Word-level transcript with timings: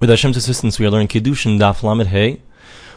With 0.00 0.08
Hashem's 0.08 0.38
assistance, 0.38 0.78
we 0.78 0.86
are 0.86 0.90
learning 0.90 1.08
Kiddushin 1.08 1.58
Daf 1.58 1.82
Lamed. 1.82 2.40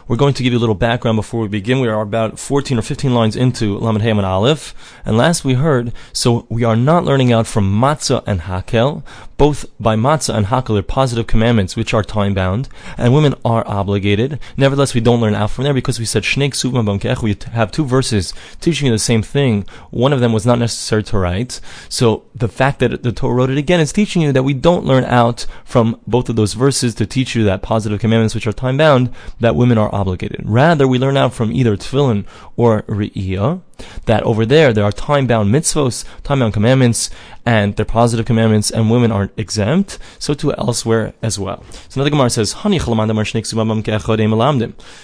We're 0.08 0.16
going 0.16 0.32
to 0.32 0.42
give 0.42 0.54
you 0.54 0.58
a 0.58 0.64
little 0.64 0.74
background 0.74 1.16
before 1.16 1.42
we 1.42 1.48
begin. 1.48 1.80
We 1.80 1.88
are 1.88 2.00
about 2.00 2.38
14 2.38 2.78
or 2.78 2.80
15 2.80 3.12
lines 3.12 3.36
into 3.36 3.76
Lamed 3.76 4.00
and 4.00 4.24
Aleph. 4.24 4.74
And 5.04 5.18
last 5.18 5.44
we 5.44 5.52
heard, 5.52 5.92
so 6.14 6.46
we 6.48 6.64
are 6.64 6.76
not 6.76 7.04
learning 7.04 7.30
out 7.30 7.46
from 7.46 7.70
Matzah 7.70 8.24
and 8.26 8.40
Hakel. 8.40 9.02
Both 9.36 9.66
by 9.80 9.96
Matzah 9.96 10.34
and 10.34 10.46
Hakel 10.46 10.78
are 10.78 10.82
positive 10.82 11.26
commandments 11.26 11.76
which 11.76 11.92
are 11.92 12.04
time 12.04 12.34
bound, 12.34 12.68
and 12.96 13.12
women 13.12 13.34
are 13.44 13.66
obligated. 13.66 14.38
Nevertheless, 14.56 14.94
we 14.94 15.00
don't 15.00 15.20
learn 15.20 15.34
out 15.34 15.50
from 15.50 15.64
there 15.64 15.74
because 15.74 15.98
we 15.98 16.04
said 16.04 16.22
Shnei 16.22 16.50
Ksuvim. 16.50 17.22
We 17.22 17.36
have 17.52 17.72
two 17.72 17.84
verses 17.84 18.32
teaching 18.60 18.86
you 18.86 18.92
the 18.92 18.98
same 18.98 19.22
thing. 19.22 19.66
One 19.90 20.12
of 20.12 20.20
them 20.20 20.32
was 20.32 20.46
not 20.46 20.58
necessary 20.58 21.02
to 21.04 21.18
write. 21.18 21.60
So 21.88 22.24
the 22.34 22.48
fact 22.48 22.78
that 22.80 23.02
the 23.02 23.12
Torah 23.12 23.34
wrote 23.34 23.50
it 23.50 23.58
again 23.58 23.80
is 23.80 23.92
teaching 23.92 24.22
you 24.22 24.32
that 24.32 24.42
we 24.44 24.54
don't 24.54 24.84
learn 24.84 25.04
out 25.04 25.46
from 25.64 26.00
both 26.06 26.28
of 26.28 26.36
those 26.36 26.54
verses 26.54 26.94
to 26.96 27.06
teach 27.06 27.34
you 27.34 27.44
that 27.44 27.62
positive 27.62 28.00
commandments 28.00 28.34
which 28.34 28.46
are 28.46 28.52
time 28.52 28.76
bound, 28.76 29.12
that 29.40 29.56
women 29.56 29.78
are 29.78 29.94
obligated. 29.94 30.42
Rather, 30.44 30.86
we 30.86 30.98
learn 30.98 31.16
out 31.16 31.34
from 31.34 31.50
either 31.52 31.76
tefillin 31.76 32.24
or 32.56 32.82
re'iyah, 32.82 33.60
that 34.06 34.22
over 34.22 34.46
there 34.46 34.72
there 34.72 34.84
are 34.84 34.92
time-bound 34.92 35.54
mitzvos, 35.54 36.04
time-bound 36.22 36.52
commandments, 36.52 37.10
and 37.46 37.76
they're 37.76 37.84
positive 37.84 38.24
commandments, 38.24 38.70
and 38.70 38.90
women 38.90 39.12
aren't 39.12 39.38
exempt. 39.38 39.98
So 40.18 40.34
too 40.34 40.54
elsewhere 40.54 41.12
as 41.22 41.38
well. 41.38 41.62
So 41.88 42.00
another 42.00 42.10
Gemara 42.10 42.30
says, 42.30 42.52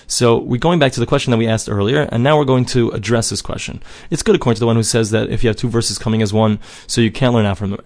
So 0.06 0.38
we're 0.38 0.58
going 0.58 0.78
back 0.78 0.92
to 0.92 1.00
the 1.00 1.06
question 1.06 1.30
that 1.30 1.36
we 1.36 1.46
asked 1.46 1.68
earlier, 1.68 2.08
and 2.10 2.22
now 2.22 2.38
we're 2.38 2.44
going 2.44 2.64
to 2.66 2.90
address 2.90 3.30
this 3.30 3.42
question. 3.42 3.82
It's 4.10 4.22
good 4.22 4.34
according 4.34 4.56
to 4.56 4.60
the 4.60 4.66
one 4.66 4.76
who 4.76 4.82
says 4.82 5.10
that 5.10 5.28
if 5.30 5.42
you 5.42 5.48
have 5.48 5.56
two 5.56 5.68
verses 5.68 5.98
coming 5.98 6.22
as 6.22 6.32
one, 6.32 6.58
so 6.86 7.00
you 7.00 7.10
can't 7.10 7.34
learn 7.34 7.46
out 7.46 7.58
from 7.58 7.70
them. 7.70 7.80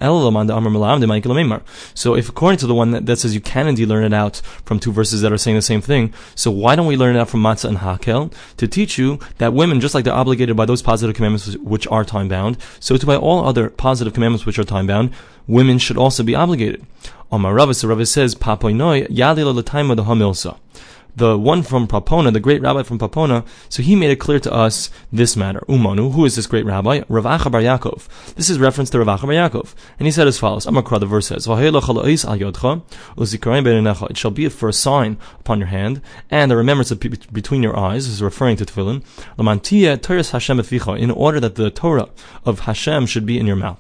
So 1.94 2.14
if 2.14 2.28
according 2.28 2.58
to 2.58 2.66
the 2.66 2.74
one 2.74 2.90
that, 2.92 3.06
that 3.06 3.16
says 3.18 3.34
you 3.34 3.40
can 3.40 3.66
indeed 3.66 3.88
learn 3.88 4.04
it 4.04 4.14
out 4.14 4.36
from 4.64 4.78
two 4.78 4.92
verses 4.92 5.20
that 5.22 5.32
are 5.32 5.38
saying 5.38 5.56
the 5.56 5.62
same 5.62 5.80
thing, 5.80 6.12
so 6.34 6.50
why 6.50 6.76
don't 6.76 6.86
we 6.86 6.96
learn 6.96 7.16
it 7.16 7.18
out 7.18 7.28
from 7.28 7.42
matzah 7.42 7.68
and 7.68 7.78
hakel 7.78 8.32
to 8.56 8.68
teach 8.68 8.98
you 8.98 9.18
that 9.38 9.52
women, 9.52 9.80
just 9.80 9.94
like 9.94 10.04
they're 10.04 10.14
obligated 10.14 10.56
by 10.56 10.64
those 10.64 10.73
positive 10.82 11.14
commandments 11.14 11.56
which 11.58 11.86
are 11.88 12.04
time 12.04 12.28
bound, 12.28 12.56
so 12.80 12.96
to 12.96 13.06
by 13.06 13.16
all 13.16 13.46
other 13.46 13.70
positive 13.70 14.14
commandments 14.14 14.46
which 14.46 14.58
are 14.58 14.64
time 14.64 14.86
bound, 14.86 15.10
women 15.46 15.78
should 15.78 15.96
also 15.96 16.22
be 16.22 16.34
obligated. 16.34 16.84
Omar 17.30 17.54
Ravis, 17.54 17.82
the 17.82 17.88
Ravis 17.88 18.08
says, 18.08 18.34
Papoinoi, 18.34 19.08
Yadila 19.08 19.60
Lataima 19.60 19.96
the 19.96 20.04
Hamilsa 20.04 20.58
the 21.16 21.38
one 21.38 21.62
from 21.62 21.86
Papona, 21.86 22.32
the 22.32 22.40
great 22.40 22.60
rabbi 22.60 22.82
from 22.82 22.98
Papona, 22.98 23.46
so 23.68 23.82
he 23.82 23.94
made 23.94 24.10
it 24.10 24.16
clear 24.16 24.40
to 24.40 24.52
us 24.52 24.90
this 25.12 25.36
matter. 25.36 25.60
Umanu, 25.68 26.12
who 26.12 26.24
is 26.24 26.36
this 26.36 26.46
great 26.46 26.64
rabbi? 26.64 27.02
Rav 27.08 27.24
Acha 27.24 27.50
Bar 27.50 27.60
Yaakov. 27.60 28.34
This 28.34 28.50
is 28.50 28.58
reference 28.58 28.90
to 28.90 28.98
Rav 28.98 29.20
Acha 29.20 29.22
Bar 29.22 29.34
Yaakov. 29.34 29.74
And 29.98 30.06
he 30.06 30.12
said 30.12 30.26
as 30.26 30.38
follows, 30.38 30.66
Amakra, 30.66 30.98
the 30.98 31.06
verse 31.06 31.28
says, 31.28 31.46
It 34.10 34.16
shall 34.16 34.30
be 34.30 34.48
for 34.48 34.68
a 34.68 34.72
sign 34.72 35.16
upon 35.40 35.58
your 35.58 35.68
hand, 35.68 36.00
and 36.30 36.50
the 36.50 36.56
remembrance 36.56 36.92
between 36.92 37.62
your 37.62 37.78
eyes, 37.78 38.06
this 38.06 38.14
is 38.14 38.22
referring 38.22 38.56
to 38.56 38.64
tefillin, 38.64 39.02
in 40.98 41.10
order 41.10 41.40
that 41.40 41.54
the 41.54 41.70
Torah 41.70 42.08
of 42.44 42.60
Hashem 42.60 43.06
should 43.06 43.26
be 43.26 43.38
in 43.38 43.46
your 43.46 43.56
mouth. 43.56 43.78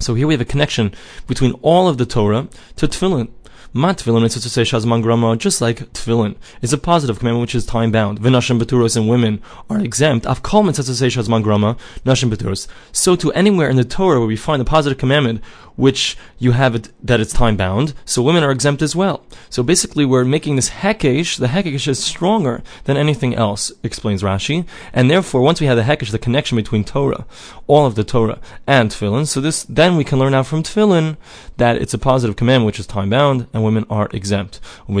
So 0.00 0.14
here 0.14 0.26
we 0.26 0.34
have 0.34 0.40
a 0.40 0.46
connection 0.46 0.94
between 1.26 1.52
all 1.60 1.88
of 1.88 1.98
the 1.98 2.06
Torah 2.06 2.48
to 2.76 2.88
tefillin. 2.88 3.28
Ma 3.72 3.88
mitzvah 3.88 4.26
to 4.26 4.50
say 4.50 4.62
shazman 4.62 5.00
grama, 5.00 5.36
just 5.36 5.60
like 5.60 5.92
tefillin, 5.92 6.34
is 6.60 6.72
a 6.72 6.78
positive 6.78 7.20
commandment 7.20 7.42
which 7.42 7.54
is 7.54 7.64
time 7.64 7.92
bound. 7.92 8.20
V'nashim 8.20 8.60
beturos 8.60 8.96
and 8.96 9.08
women 9.08 9.40
are 9.68 9.78
exempt. 9.78 10.26
Av 10.26 10.42
kol 10.42 10.64
mitzvah 10.64 10.82
to 10.82 10.94
say 10.96 11.06
shazman 11.06 11.44
grama, 11.44 11.76
nashim 12.04 12.32
beturos. 12.32 12.66
So 12.90 13.14
to 13.14 13.32
anywhere 13.32 13.70
in 13.70 13.76
the 13.76 13.84
Torah 13.84 14.18
where 14.18 14.26
we 14.26 14.34
find 14.34 14.60
a 14.60 14.64
positive 14.64 14.98
commandment 14.98 15.40
which 15.80 16.16
you 16.38 16.52
have 16.52 16.74
it 16.74 16.90
that 17.02 17.20
it's 17.20 17.32
time 17.32 17.56
bound, 17.56 17.94
so 18.04 18.22
women 18.22 18.44
are 18.44 18.50
exempt 18.50 18.82
as 18.82 18.94
well. 18.94 19.24
So 19.48 19.62
basically, 19.62 20.04
we're 20.04 20.24
making 20.24 20.56
this 20.56 20.70
hekesh. 20.70 21.38
The 21.38 21.48
hekesh 21.48 21.88
is 21.88 22.04
stronger 22.04 22.62
than 22.84 22.96
anything 22.96 23.34
else, 23.34 23.72
explains 23.82 24.22
Rashi, 24.22 24.66
and 24.92 25.10
therefore, 25.10 25.40
once 25.40 25.60
we 25.60 25.66
have 25.66 25.76
the 25.76 25.82
hekesh, 25.82 26.10
the 26.10 26.18
connection 26.18 26.56
between 26.56 26.84
Torah, 26.84 27.26
all 27.66 27.86
of 27.86 27.94
the 27.94 28.04
Torah, 28.04 28.38
and 28.66 28.90
tefillin, 28.90 29.26
so 29.26 29.40
this 29.40 29.64
then 29.64 29.96
we 29.96 30.04
can 30.04 30.18
learn 30.18 30.34
out 30.34 30.46
from 30.46 30.62
tefillin 30.62 31.16
that 31.56 31.76
it's 31.76 31.94
a 31.94 31.98
positive 31.98 32.36
command, 32.36 32.66
which 32.66 32.78
is 32.78 32.86
time 32.86 33.10
bound, 33.10 33.46
and 33.52 33.64
women 33.64 33.86
are 33.88 34.08
exempt. 34.12 34.60
And 34.86 34.96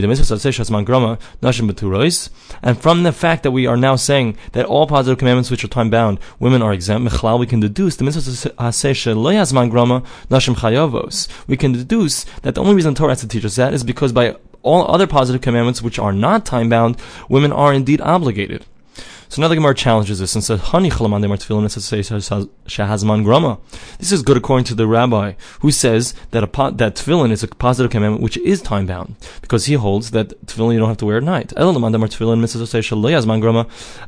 from 2.82 3.02
the 3.02 3.12
fact 3.12 3.42
that 3.42 3.50
we 3.50 3.66
are 3.66 3.76
now 3.76 3.96
saying 3.96 4.36
that 4.52 4.66
all 4.66 4.86
positive 4.86 5.18
commandments 5.18 5.50
which 5.50 5.64
are 5.64 5.68
time 5.68 5.90
bound, 5.90 6.18
women 6.38 6.62
are 6.62 6.72
exempt, 6.72 7.22
we 7.22 7.46
can 7.46 7.60
deduce 7.60 7.96
the 7.96 8.04
mitzvah 8.04 8.52
chayavos, 10.70 11.28
we 11.46 11.56
can 11.56 11.72
deduce 11.72 12.24
that 12.42 12.54
the 12.54 12.60
only 12.60 12.74
reason 12.74 12.94
Torah 12.94 13.10
has 13.10 13.20
to 13.20 13.28
teach 13.28 13.44
us 13.44 13.56
that 13.56 13.74
is 13.74 13.84
because 13.84 14.12
by 14.12 14.36
all 14.62 14.90
other 14.90 15.06
positive 15.06 15.42
commandments 15.42 15.82
which 15.82 15.98
are 15.98 16.12
not 16.12 16.44
time 16.44 16.68
bound, 16.68 16.96
women 17.28 17.52
are 17.52 17.72
indeed 17.72 18.00
obligated. 18.00 18.66
So 19.30 19.40
now 19.40 19.46
the 19.46 19.54
Gemara 19.54 19.76
challenges 19.76 20.18
this 20.18 20.34
and 20.34 20.42
says, 20.42 20.58
Hani 20.58 20.90
chalaman 20.90 21.22
shahazman 22.66 23.22
grama. 23.22 23.58
This 24.00 24.10
is 24.10 24.22
good 24.22 24.36
according 24.36 24.64
to 24.64 24.74
the 24.74 24.88
rabbi 24.88 25.34
who 25.60 25.70
says 25.70 26.14
that 26.32 26.42
a 26.42 26.48
that 26.72 26.96
tefillin 26.96 27.30
is 27.30 27.44
a 27.44 27.46
positive 27.46 27.92
commandment 27.92 28.24
which 28.24 28.36
is 28.38 28.60
time 28.60 28.86
bound 28.86 29.14
because 29.40 29.66
he 29.66 29.74
holds 29.74 30.10
that 30.10 30.30
tefillin 30.46 30.72
you 30.72 30.80
don't 30.80 30.88
have 30.88 30.96
to 30.96 31.06
wear 31.06 31.18
at 31.18 31.22
night. 31.22 31.52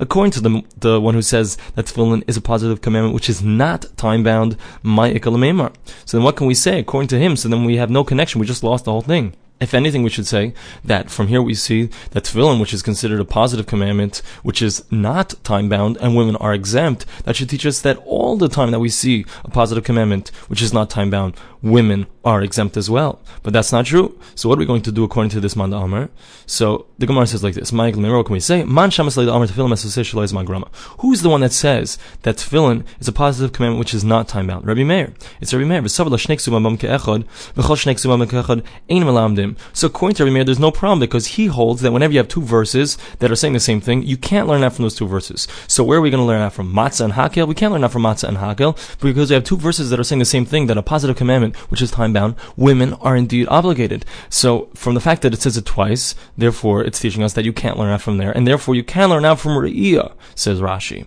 According 0.00 0.32
to 0.32 0.40
the 0.40 0.64
the 0.76 1.00
one 1.00 1.14
who 1.14 1.22
says 1.22 1.56
that 1.76 1.86
tefillin 1.86 2.24
is 2.26 2.36
a 2.36 2.40
positive 2.40 2.80
commandment 2.80 3.14
which 3.14 3.30
is 3.30 3.44
not 3.44 3.86
time 3.96 4.24
bound, 4.24 4.56
my 4.82 5.14
So 5.14 6.16
then 6.16 6.24
what 6.24 6.34
can 6.34 6.48
we 6.48 6.54
say 6.54 6.80
according 6.80 7.06
to 7.08 7.18
him? 7.20 7.36
So 7.36 7.48
then 7.48 7.64
we 7.64 7.76
have 7.76 7.90
no 7.90 8.02
connection. 8.02 8.40
We 8.40 8.46
just 8.48 8.64
lost 8.64 8.86
the 8.86 8.90
whole 8.90 9.02
thing. 9.02 9.36
If 9.60 9.74
anything, 9.74 10.02
we 10.02 10.10
should 10.10 10.26
say 10.26 10.54
that 10.84 11.08
from 11.08 11.28
here 11.28 11.40
we 11.40 11.54
see 11.54 11.88
that 12.10 12.24
tefillin, 12.24 12.60
which 12.60 12.74
is 12.74 12.82
considered 12.82 13.20
a 13.20 13.24
positive 13.24 13.66
commandment, 13.66 14.20
which 14.42 14.60
is 14.60 14.84
not 14.90 15.34
time 15.44 15.68
bound, 15.68 15.96
and 15.98 16.16
women 16.16 16.34
are 16.36 16.52
exempt, 16.52 17.06
that 17.24 17.36
should 17.36 17.48
teach 17.48 17.64
us 17.64 17.80
that 17.82 17.98
all 17.98 18.36
the 18.36 18.48
time 18.48 18.72
that 18.72 18.80
we 18.80 18.88
see 18.88 19.24
a 19.44 19.50
positive 19.50 19.84
commandment, 19.84 20.30
which 20.48 20.62
is 20.62 20.72
not 20.72 20.90
time 20.90 21.10
bound, 21.10 21.36
women 21.62 22.06
are 22.24 22.42
exempt 22.42 22.76
as 22.76 22.90
well. 22.90 23.20
But 23.42 23.52
that's 23.52 23.72
not 23.72 23.86
true. 23.86 24.16
So 24.34 24.48
what 24.48 24.58
are 24.58 24.60
we 24.60 24.66
going 24.66 24.82
to 24.82 24.92
do 24.92 25.04
according 25.04 25.30
to 25.30 25.40
this 25.40 25.56
Manda 25.56 25.76
Amr? 25.76 26.10
So 26.46 26.86
the 26.98 27.06
Gemara 27.06 27.26
says 27.26 27.42
like 27.42 27.54
this, 27.54 27.72
Michael 27.72 28.02
Miro, 28.02 28.22
can 28.22 28.32
we 28.32 28.40
say, 28.40 28.64
Man. 28.64 28.90
Who's 28.90 29.14
the 31.22 31.28
one 31.28 31.40
that 31.40 31.52
says 31.52 31.98
that 32.22 32.36
tefillin 32.36 32.84
is 33.00 33.08
a 33.08 33.12
positive 33.12 33.52
commandment 33.52 33.78
which 33.78 33.94
is 33.94 34.04
not 34.04 34.28
time 34.28 34.48
bound? 34.48 34.66
Rabbi 34.66 34.84
Meir. 34.84 35.14
It's 35.40 35.54
Rabbi 35.54 35.64
Meir. 35.64 35.88
So 35.88 36.04
according 39.86 40.16
to 40.16 40.24
Rabbi 40.24 40.34
Meir, 40.34 40.44
there's 40.44 40.58
no 40.58 40.70
problem 40.70 41.00
because 41.00 41.26
he 41.26 41.46
holds 41.46 41.82
that 41.82 41.92
whenever 41.92 42.12
you 42.12 42.18
have 42.18 42.28
two 42.28 42.42
verses 42.42 42.98
that 43.18 43.30
are 43.30 43.36
saying 43.36 43.52
the 43.52 43.60
same 43.60 43.80
thing, 43.80 44.02
you 44.02 44.16
can't 44.16 44.48
learn 44.48 44.62
that 44.62 44.72
from 44.72 44.84
those 44.84 44.94
two 44.94 45.06
verses. 45.06 45.46
So 45.66 45.84
where 45.84 45.98
are 45.98 46.00
we 46.00 46.10
going 46.10 46.22
to 46.22 46.26
learn 46.26 46.40
that 46.40 46.52
from? 46.52 46.72
Matzah 46.72 47.04
and 47.04 47.12
Hakel? 47.14 47.48
We 47.48 47.54
can't 47.54 47.72
learn 47.72 47.82
that 47.82 47.92
from 47.92 48.02
Matzah 48.02 48.28
and 48.28 48.38
Hakel 48.38 48.76
because 49.00 49.30
we 49.30 49.34
have 49.34 49.44
two 49.44 49.56
verses 49.56 49.90
that 49.90 50.00
are 50.00 50.04
saying 50.04 50.18
the 50.18 50.24
same 50.24 50.44
thing, 50.44 50.66
that 50.66 50.78
a 50.78 50.82
positive 50.82 51.16
commandment, 51.16 51.51
which 51.68 51.82
is 51.82 51.90
time 51.90 52.12
bound, 52.12 52.34
women 52.56 52.94
are 52.94 53.16
indeed 53.16 53.48
obligated. 53.48 54.04
So 54.28 54.68
from 54.74 54.94
the 54.94 55.00
fact 55.00 55.22
that 55.22 55.34
it 55.34 55.42
says 55.42 55.56
it 55.56 55.64
twice, 55.64 56.14
therefore 56.36 56.82
it's 56.82 57.00
teaching 57.00 57.22
us 57.22 57.32
that 57.34 57.44
you 57.44 57.52
can't 57.52 57.78
learn 57.78 57.90
that 57.90 58.00
from 58.00 58.18
there, 58.18 58.32
and 58.32 58.46
therefore 58.46 58.74
you 58.74 58.84
can 58.84 59.10
learn 59.10 59.24
out 59.24 59.40
from 59.40 59.52
Re'iyah, 59.52 60.12
says 60.34 60.60
Rashi. 60.60 61.06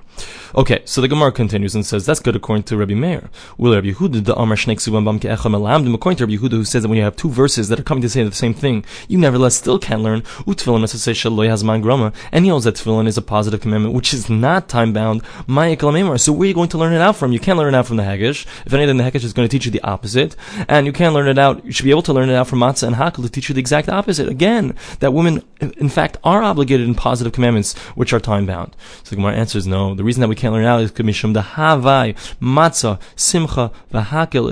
Okay, 0.55 0.81
so 0.85 1.01
the 1.01 1.09
Gemara 1.09 1.31
continues 1.31 1.75
and 1.75 1.85
says 1.85 2.05
that's 2.05 2.21
good 2.21 2.35
according 2.35 2.63
to 2.63 2.77
Rabbi 2.77 2.93
Meir. 2.93 3.29
Will 3.57 3.75
Rabbi 3.75 3.91
Yehuda 3.91 4.23
the 4.23 4.35
Amar 4.35 4.55
Shnei 4.55 4.75
According 4.75 6.17
to 6.17 6.25
Rabbi 6.25 6.35
Yehuda, 6.35 6.51
who 6.51 6.63
says 6.63 6.83
that 6.83 6.87
when 6.87 6.97
you 6.97 7.03
have 7.03 7.17
two 7.17 7.29
verses 7.29 7.67
that 7.67 7.79
are 7.79 7.83
coming 7.83 8.01
to 8.01 8.09
say 8.09 8.23
the 8.23 8.31
same 8.31 8.53
thing, 8.53 8.85
you 9.09 9.17
nevertheless 9.17 9.55
still 9.55 9.77
can 9.77 10.01
learn 10.03 10.21
Utfilin 10.21 11.81
Grama, 11.81 12.13
and 12.31 12.45
he 12.45 12.51
that 12.51 12.75
Tefillin 12.75 13.07
is 13.07 13.17
a 13.17 13.21
positive 13.21 13.59
commandment 13.59 13.93
which 13.93 14.13
is 14.13 14.29
not 14.29 14.69
time 14.69 14.93
bound. 14.93 15.21
So 15.47 16.31
where 16.33 16.45
are 16.45 16.45
you 16.45 16.53
going 16.53 16.69
to 16.69 16.77
learn 16.77 16.93
it 16.93 17.01
out 17.01 17.15
from? 17.17 17.33
You 17.33 17.39
can't 17.39 17.57
learn 17.57 17.73
it 17.73 17.77
out 17.77 17.87
from 17.87 17.97
the 17.97 18.03
hekesh. 18.03 18.45
If 18.65 18.73
anything, 18.73 18.97
the 18.97 19.03
hekesh 19.03 19.23
is 19.23 19.33
going 19.33 19.47
to 19.47 19.51
teach 19.51 19.65
you 19.65 19.71
the 19.71 19.81
opposite, 19.81 20.34
and 20.67 20.85
you 20.85 20.93
can't 20.93 21.13
learn 21.13 21.27
it 21.27 21.37
out. 21.37 21.65
You 21.65 21.71
should 21.71 21.85
be 21.85 21.91
able 21.91 22.03
to 22.03 22.13
learn 22.13 22.29
it 22.29 22.35
out 22.35 22.47
from 22.47 22.59
Matzah 22.59 22.87
and 22.87 22.95
Hakel 22.95 23.23
to 23.23 23.29
teach 23.29 23.49
you 23.49 23.55
the 23.55 23.59
exact 23.59 23.89
opposite. 23.89 24.27
Again, 24.27 24.75
that 24.99 25.13
women 25.13 25.43
in 25.59 25.89
fact 25.89 26.17
are 26.23 26.43
obligated 26.43 26.87
in 26.87 26.95
positive 26.95 27.33
commandments 27.33 27.77
which 27.95 28.13
are 28.13 28.19
time 28.19 28.45
bound. 28.45 28.75
So 29.03 29.11
the 29.11 29.17
Gemara 29.17 29.35
answers 29.35 29.67
no. 29.67 29.95
The 29.95 30.03
reason 30.03 30.21
that 30.21 30.27
we 30.27 30.35
can't 30.35 30.53
learn 30.53 30.63
it 30.63 30.67
out 30.67 30.81
is 30.81 30.91
mishum 30.91 31.33
the 31.33 31.41
havai 31.41 32.15
matzah 32.41 32.99
simcha 33.15 33.71
v'hakel 33.91 34.51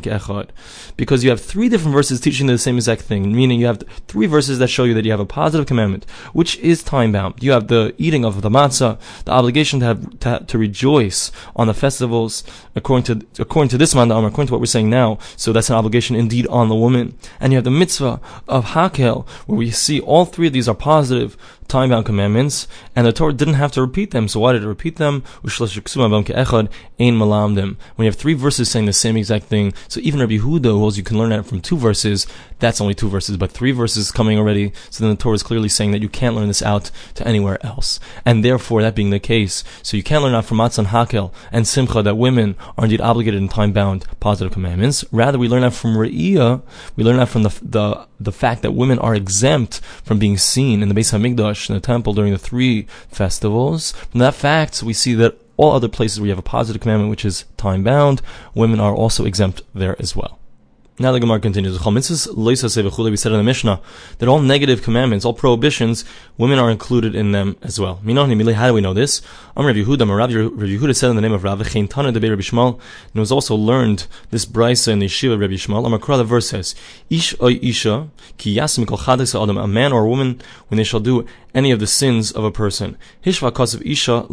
keechad. 0.00 0.48
Because 0.96 1.24
you 1.24 1.30
have 1.30 1.40
three 1.40 1.68
different 1.68 1.94
verses 1.94 2.20
teaching 2.20 2.46
the 2.46 2.58
same 2.58 2.76
exact 2.76 3.02
thing, 3.02 3.34
meaning 3.34 3.60
you 3.60 3.66
have 3.66 3.82
three 4.08 4.26
verses 4.26 4.58
that 4.58 4.68
show 4.68 4.84
you 4.84 4.94
that 4.94 5.04
you 5.04 5.10
have 5.10 5.20
a 5.20 5.26
positive 5.26 5.66
commandment, 5.66 6.04
which 6.32 6.56
is 6.58 6.82
time 6.82 7.12
bound. 7.12 7.42
You 7.42 7.52
have 7.52 7.68
the 7.68 7.94
eating 7.98 8.24
of 8.24 8.42
the 8.42 8.50
matzah, 8.50 8.98
the 9.24 9.32
obligation 9.32 9.80
to 9.80 9.86
have 9.86 10.18
to, 10.20 10.44
to 10.46 10.58
rejoice 10.58 11.32
on 11.54 11.66
the 11.66 11.74
festivals, 11.74 12.44
according 12.74 13.04
to 13.04 13.26
according 13.42 13.70
to 13.70 13.78
this 13.78 13.94
man, 13.94 14.10
according 14.10 14.48
to 14.48 14.52
what 14.52 14.60
we're 14.60 14.66
saying 14.66 14.75
now. 14.82 15.18
So 15.36 15.52
that's 15.52 15.70
an 15.70 15.76
obligation 15.76 16.16
indeed 16.16 16.46
on 16.48 16.68
the 16.68 16.74
woman. 16.74 17.16
And 17.40 17.52
you 17.52 17.56
have 17.56 17.64
the 17.64 17.70
mitzvah 17.70 18.20
of 18.46 18.66
hakel, 18.66 19.26
where 19.46 19.58
we 19.58 19.70
see 19.70 20.00
all 20.00 20.24
three 20.24 20.48
of 20.48 20.52
these 20.52 20.68
are 20.68 20.74
positive 20.74 21.36
time 21.68 21.90
bound 21.90 22.06
commandments, 22.06 22.68
and 22.94 23.06
the 23.06 23.12
Torah 23.12 23.32
didn't 23.32 23.54
have 23.54 23.72
to 23.72 23.80
repeat 23.80 24.10
them. 24.10 24.28
So 24.28 24.40
why 24.40 24.52
did 24.52 24.62
it 24.62 24.68
repeat 24.68 24.96
them? 24.96 25.22
When 25.42 25.52
you 27.98 28.04
have 28.04 28.14
three 28.16 28.34
verses 28.34 28.70
saying 28.70 28.86
the 28.86 28.92
same 28.92 29.16
exact 29.16 29.46
thing, 29.46 29.74
so 29.88 30.00
even 30.00 30.20
Rabbi 30.20 30.38
Huda 30.38 30.72
holds 30.72 30.96
you 30.96 31.04
can 31.04 31.18
learn 31.18 31.30
that 31.30 31.46
from 31.46 31.60
two 31.60 31.76
verses. 31.76 32.26
That's 32.58 32.80
only 32.80 32.94
two 32.94 33.08
verses, 33.08 33.36
but 33.36 33.50
three 33.50 33.72
verses 33.72 34.10
coming 34.10 34.38
already. 34.38 34.72
So 34.90 35.04
then 35.04 35.10
the 35.10 35.20
Torah 35.20 35.34
is 35.34 35.42
clearly 35.42 35.68
saying 35.68 35.90
that 35.92 36.02
you 36.02 36.08
can't 36.08 36.34
learn 36.34 36.48
this 36.48 36.62
out 36.62 36.90
to 37.14 37.26
anywhere 37.26 37.64
else, 37.64 38.00
and 38.24 38.44
therefore 38.44 38.82
that 38.82 38.94
being 38.94 39.10
the 39.10 39.20
case, 39.20 39.62
so 39.82 39.96
you 39.96 40.02
can't 40.02 40.22
learn 40.22 40.34
out 40.34 40.44
from 40.44 40.58
Matzah 40.58 40.86
Hakel 40.86 41.32
and 41.52 41.66
Simcha 41.66 42.02
that 42.02 42.16
women 42.16 42.56
are 42.78 42.84
indeed 42.84 43.00
obligated 43.00 43.40
in 43.40 43.48
time 43.48 43.72
bound 43.72 44.06
positive 44.20 44.52
commandments. 44.52 45.04
Rather, 45.12 45.38
we 45.38 45.48
learn 45.48 45.62
that 45.62 45.74
from 45.74 45.96
Re'iyah. 45.96 46.62
We 46.94 47.04
learn 47.04 47.16
that 47.18 47.28
from 47.28 47.42
the 47.42 47.58
the 47.62 48.06
the 48.18 48.32
fact 48.32 48.62
that 48.62 48.72
women 48.72 48.98
are 48.98 49.14
exempt 49.14 49.80
from 50.02 50.18
being 50.18 50.38
seen 50.38 50.82
in 50.82 50.88
the 50.88 50.94
Beis 50.94 51.12
Hamikdash 51.12 51.55
in 51.68 51.74
the 51.74 51.80
temple 51.80 52.12
during 52.12 52.32
the 52.32 52.38
three 52.38 52.86
festivals. 53.08 53.92
From 53.92 54.20
that 54.20 54.34
fact, 54.34 54.82
we 54.82 54.92
see 54.92 55.14
that 55.14 55.38
all 55.56 55.72
other 55.72 55.88
places 55.88 56.20
where 56.20 56.26
you 56.26 56.32
have 56.32 56.38
a 56.38 56.42
positive 56.42 56.82
commandment, 56.82 57.10
which 57.10 57.24
is 57.24 57.44
time 57.56 57.82
bound, 57.82 58.20
women 58.54 58.80
are 58.80 58.94
also 58.94 59.24
exempt 59.24 59.62
there 59.74 59.96
as 60.00 60.14
well. 60.14 60.38
Now 60.98 61.12
the 61.12 61.20
Gemara 61.20 61.40
continues. 61.40 61.84
We 61.84 62.56
said 62.56 63.32
in 63.32 63.38
the 63.38 63.42
Mishnah 63.44 63.82
that 64.16 64.28
all 64.30 64.40
negative 64.40 64.82
commandments, 64.82 65.26
all 65.26 65.34
prohibitions, 65.34 66.06
women 66.38 66.58
are 66.58 66.70
included 66.70 67.14
in 67.14 67.32
them 67.32 67.56
as 67.60 67.78
well. 67.78 67.96
How 67.96 68.68
do 68.68 68.72
we 68.72 68.80
know 68.80 68.94
this? 68.94 69.20
Rav 69.54 69.76
Yehuda 69.76 70.16
Rav 70.16 70.30
Yehuda 70.30 70.96
said 70.96 71.10
in 71.10 71.16
the 71.16 71.20
name 71.20 71.34
of 71.34 71.44
Rav 71.44 71.58
de 71.58 71.64
Rabbi 71.64 71.82
Shmuel, 71.82 72.74
and 72.76 73.16
it 73.16 73.20
was 73.20 73.30
also 73.30 73.54
learned 73.54 74.06
this 74.30 74.46
brisa 74.46 74.88
in 74.88 75.00
the 75.00 75.06
yeshiva 75.06 75.34
of 75.34 75.40
Rabbi 75.40 75.54
Shmuel. 75.54 75.86
Amakra, 75.86 76.16
the 76.16 76.24
verse 76.24 76.48
says, 76.48 76.74
Ish 77.10 77.34
oy 77.42 77.58
isha, 77.60 78.08
ki 78.38 78.56
yasim 78.56 79.62
a 79.62 79.66
man 79.68 79.92
or 79.92 80.04
a 80.04 80.08
woman, 80.08 80.40
when 80.68 80.78
they 80.78 80.84
shall 80.84 81.00
do 81.00 81.26
any 81.54 81.70
of 81.70 81.78
the 81.78 81.86
sins 81.86 82.32
of 82.32 82.42
a 82.42 82.50
person. 82.50 82.96
Hishva 83.22 83.52
isha 83.84 84.26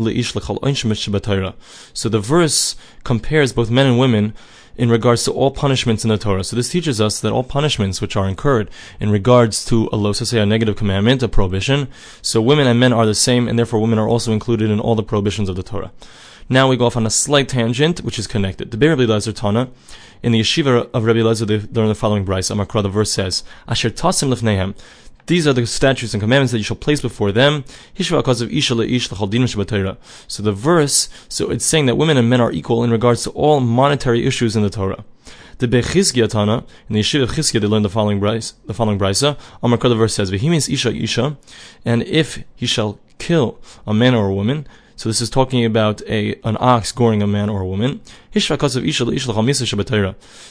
So 1.93 2.09
the 2.09 2.19
verse 2.19 2.75
compares 3.03 3.51
both 3.51 3.69
men 3.69 3.87
and 3.87 3.99
women 3.99 4.33
in 4.75 4.89
regards 4.89 5.23
to 5.23 5.31
all 5.31 5.51
punishments 5.51 6.03
in 6.03 6.09
the 6.09 6.17
Torah. 6.17 6.43
So 6.43 6.55
this 6.55 6.69
teaches 6.69 6.99
us 6.99 7.19
that 7.19 7.31
all 7.31 7.43
punishments 7.43 8.01
which 8.01 8.15
are 8.15 8.27
incurred 8.27 8.69
in 8.99 9.09
regards 9.09 9.65
to 9.65 9.89
a 9.91 10.13
say 10.13 10.39
a 10.39 10.45
negative 10.45 10.75
commandment, 10.75 11.23
a 11.23 11.27
prohibition, 11.27 11.87
so 12.21 12.41
women 12.41 12.67
and 12.67 12.79
men 12.79 12.93
are 12.93 13.05
the 13.05 13.15
same, 13.15 13.47
and 13.47 13.57
therefore 13.57 13.79
women 13.79 13.99
are 13.99 14.07
also 14.07 14.31
included 14.31 14.69
in 14.69 14.79
all 14.79 14.95
the 14.95 15.03
prohibitions 15.03 15.49
of 15.49 15.55
the 15.55 15.63
Torah. 15.63 15.91
Now 16.49 16.67
we 16.67 16.75
go 16.75 16.85
off 16.85 16.97
on 16.97 17.05
a 17.05 17.09
slight 17.09 17.49
tangent, 17.49 18.01
which 18.01 18.19
is 18.19 18.27
connected. 18.27 18.71
The 18.71 18.89
Rabbi 18.89 19.03
Lezer 19.03 19.33
Tana, 19.33 19.69
in 20.21 20.33
the 20.33 20.41
yeshiva 20.41 20.89
of 20.93 21.05
Rabbi 21.05 21.19
Lezer, 21.19 21.47
they 21.47 21.59
learn 21.79 21.87
the 21.87 21.95
following 21.95 22.25
brisa. 22.25 22.55
Amakra, 22.55 22.83
the 22.83 22.89
verse 22.89 23.11
says, 23.11 23.43
"Asher 23.67 23.89
tasim 23.89 24.33
lefnehem." 24.33 24.75
These 25.27 25.47
are 25.47 25.53
the 25.53 25.65
statutes 25.65 26.13
and 26.13 26.21
commandments 26.21 26.51
that 26.51 26.57
you 26.57 26.63
shall 26.63 26.75
place 26.75 27.01
before 27.01 27.31
them. 27.31 27.63
So 27.97 28.13
the 30.43 30.51
verse, 30.51 31.09
so 31.29 31.49
it's 31.49 31.65
saying 31.65 31.85
that 31.85 31.95
women 31.95 32.17
and 32.17 32.29
men 32.29 32.41
are 32.41 32.51
equal 32.51 32.83
in 32.83 32.91
regards 32.91 33.23
to 33.23 33.29
all 33.31 33.59
monetary 33.59 34.25
issues 34.25 34.55
in 34.55 34.63
the 34.63 34.69
Torah. 34.69 35.05
The 35.59 35.67
Bechizkiya 35.67 36.29
Tana, 36.29 36.65
in 36.89 36.95
the 36.95 36.99
Yeshiva 36.99 37.23
of 37.23 37.31
Chizkiya, 37.31 37.61
they 37.61 37.67
learn 37.67 37.83
the 37.83 37.89
following 37.89 38.19
brisa. 38.19 38.53
The 38.65 38.73
following 38.73 38.99
brisa. 38.99 39.37
Amar 39.61 39.77
the 39.77 39.95
verse 39.95 40.13
says, 40.13 40.29
"V'himis 40.31 40.67
isha 40.67 40.93
isha," 40.93 41.37
and 41.85 42.03
if 42.03 42.43
he 42.55 42.65
shall 42.65 42.99
kill 43.17 43.59
a 43.87 43.93
man 43.93 44.15
or 44.15 44.27
a 44.27 44.33
woman, 44.33 44.67
so 44.95 45.09
this 45.09 45.21
is 45.21 45.29
talking 45.29 45.65
about 45.65 46.01
a 46.07 46.35
an 46.43 46.57
ox 46.59 46.91
goring 46.91 47.21
a 47.21 47.27
man 47.27 47.49
or 47.49 47.61
a 47.61 47.67
woman. 47.67 48.01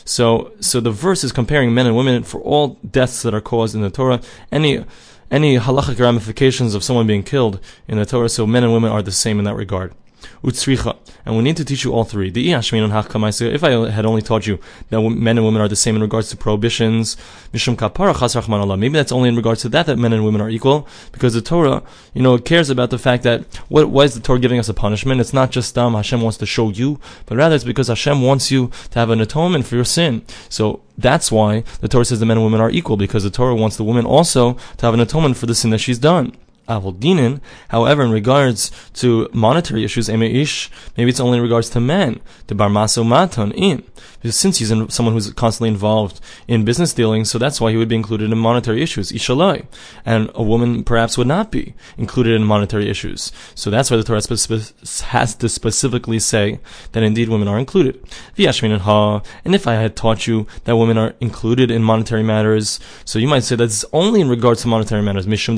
So, 0.05 0.53
so 0.61 0.81
the 0.81 0.91
verse 0.91 1.25
is 1.25 1.33
comparing 1.33 1.75
men 1.75 1.87
and 1.87 1.97
women 1.97 2.23
for 2.23 2.41
all 2.41 2.79
deaths 2.89 3.23
that 3.23 3.35
are 3.35 3.41
caused 3.41 3.75
in 3.75 3.83
the 3.83 3.91
Torah. 3.91 4.21
Any 4.51 4.85
any 5.31 5.57
halachic 5.57 5.99
ramifications 5.99 6.75
of 6.75 6.85
someone 6.85 7.07
being 7.07 7.23
killed 7.23 7.61
in 7.89 7.99
the 7.99 8.05
Torah. 8.05 8.29
So 8.29 8.47
men 8.47 8.65
and 8.65 8.73
women 8.73 8.91
are 8.91 9.03
the 9.03 9.13
same 9.13 9.39
in 9.39 9.45
that 9.47 9.55
regard 9.55 9.95
utzricha. 10.43 10.97
And 11.25 11.37
we 11.37 11.43
need 11.43 11.57
to 11.57 11.65
teach 11.65 11.85
you 11.85 11.93
all 11.93 12.05
three. 12.05 12.31
The 12.31 12.53
If 12.53 13.65
I 13.65 13.91
had 13.91 14.05
only 14.05 14.23
taught 14.23 14.47
you 14.47 14.59
that 14.91 15.01
men 15.01 15.39
and 15.39 15.47
women 15.47 15.63
are 15.63 15.69
the 15.69 15.77
same 15.77 15.95
in 15.95 16.03
regards 16.03 16.31
to 16.31 16.37
prohibitions, 16.37 17.17
mishum 17.53 17.77
kapara 17.77 18.79
maybe 18.79 18.95
that's 18.95 19.13
only 19.13 19.29
in 19.29 19.37
regards 19.37 19.63
to 19.63 19.69
that 19.69 19.87
that 19.87 19.99
men 19.99 20.13
and 20.13 20.25
women 20.25 20.41
are 20.41 20.51
equal, 20.51 20.89
because 21.13 21.35
the 21.35 21.41
Torah, 21.41 21.83
you 22.13 22.23
know, 22.23 22.39
cares 22.39 22.71
about 22.71 22.91
the 22.91 22.99
fact 22.99 23.23
that 23.23 23.45
what, 23.69 23.89
why 23.89 24.05
is 24.05 24.15
the 24.15 24.21
Torah 24.21 24.41
giving 24.41 24.59
us 24.59 24.69
a 24.69 24.75
punishment? 24.75 25.21
It's 25.21 25.33
not 25.33 25.51
just 25.51 25.79
um, 25.79 25.95
Hashem 25.95 26.21
wants 26.21 26.39
to 26.39 26.47
show 26.47 26.71
you, 26.71 26.99
but 27.27 27.37
rather 27.37 27.55
it's 27.55 27.65
because 27.65 27.89
Hashem 27.89 28.23
wants 28.23 28.51
you 28.51 28.71
to 28.91 28.99
have 28.99 29.11
an 29.11 29.21
atonement 29.21 29.67
for 29.67 29.77
your 29.77 29.85
sin. 29.85 30.25
So 30.49 30.81
that's 30.99 31.31
why 31.31 31.63
the 31.81 31.89
Torah 31.89 32.05
says 32.05 32.21
the 32.21 32.27
men 32.27 32.37
and 32.37 32.45
women 32.45 32.61
are 32.61 32.71
equal, 32.71 32.97
because 32.97 33.23
the 33.23 33.31
Torah 33.31 33.55
wants 33.55 33.77
the 33.77 33.85
woman 33.85 34.05
also 34.05 34.55
to 34.79 34.87
have 34.87 34.95
an 34.95 35.01
atonement 35.01 35.37
for 35.37 35.47
the 35.47 35.55
sin 35.55 35.71
that 35.71 35.79
she's 35.79 35.99
done. 35.99 36.37
Avoldinin. 36.69 37.41
However, 37.69 38.03
in 38.03 38.11
regards 38.11 38.71
to 38.95 39.29
monetary 39.33 39.85
issues, 39.85 40.09
maybe 40.09 41.11
it's 41.11 41.21
only 41.21 41.39
in 41.39 41.43
regards 41.43 41.71
to 41.71 41.81
men. 41.81 42.21
The 42.47 42.55
barmaso 42.55 43.05
maton 43.05 43.53
in. 43.55 43.85
Since 44.25 44.59
he's 44.59 44.71
in, 44.71 44.89
someone 44.89 45.15
who's 45.15 45.33
constantly 45.33 45.69
involved 45.69 46.21
in 46.47 46.65
business 46.65 46.95
dealings, 46.95 47.31
so 47.31 47.39
that's 47.39 47.61
why 47.61 47.71
he 47.71 47.77
would 47.77 47.89
be 47.89 47.97
included 47.97 48.31
in 48.31 48.39
monetary 48.39 48.83
issues. 48.83 49.11
Ishalai. 49.11 49.67
And 50.07 50.31
a 50.35 50.43
woman 50.43 50.85
perhaps 50.85 51.19
would 51.19 51.27
not 51.27 51.51
be 51.51 51.75
included 51.99 52.35
in 52.35 52.45
monetary 52.45 52.89
issues. 52.89 53.33
So 53.55 53.71
that's 53.71 53.91
why 53.91 53.97
the 53.97 54.05
Torah 54.05 54.23
has 55.07 55.35
to 55.35 55.49
specifically 55.49 56.19
say 56.19 56.61
that 56.93 57.03
indeed 57.03 57.29
women 57.29 57.49
are 57.49 57.59
included. 57.59 58.03
V'yashmin 58.37 58.73
and 58.73 58.83
ha, 58.83 59.23
and 59.45 59.55
if 59.55 59.67
I 59.67 59.75
had 59.75 59.97
taught 59.97 60.27
you 60.27 60.47
that 60.65 60.77
women 60.77 60.99
are 60.99 61.15
included 61.21 61.71
in 61.71 61.83
monetary 61.83 62.23
matters, 62.23 62.79
so 63.05 63.19
you 63.19 63.29
might 63.29 63.45
say 63.45 63.57
that's 63.57 63.85
only 63.93 64.21
in 64.21 64.29
regards 64.29 64.63
to 64.63 64.69
monetary 64.69 65.03
matters. 65.03 65.27
Mishum 65.27 65.57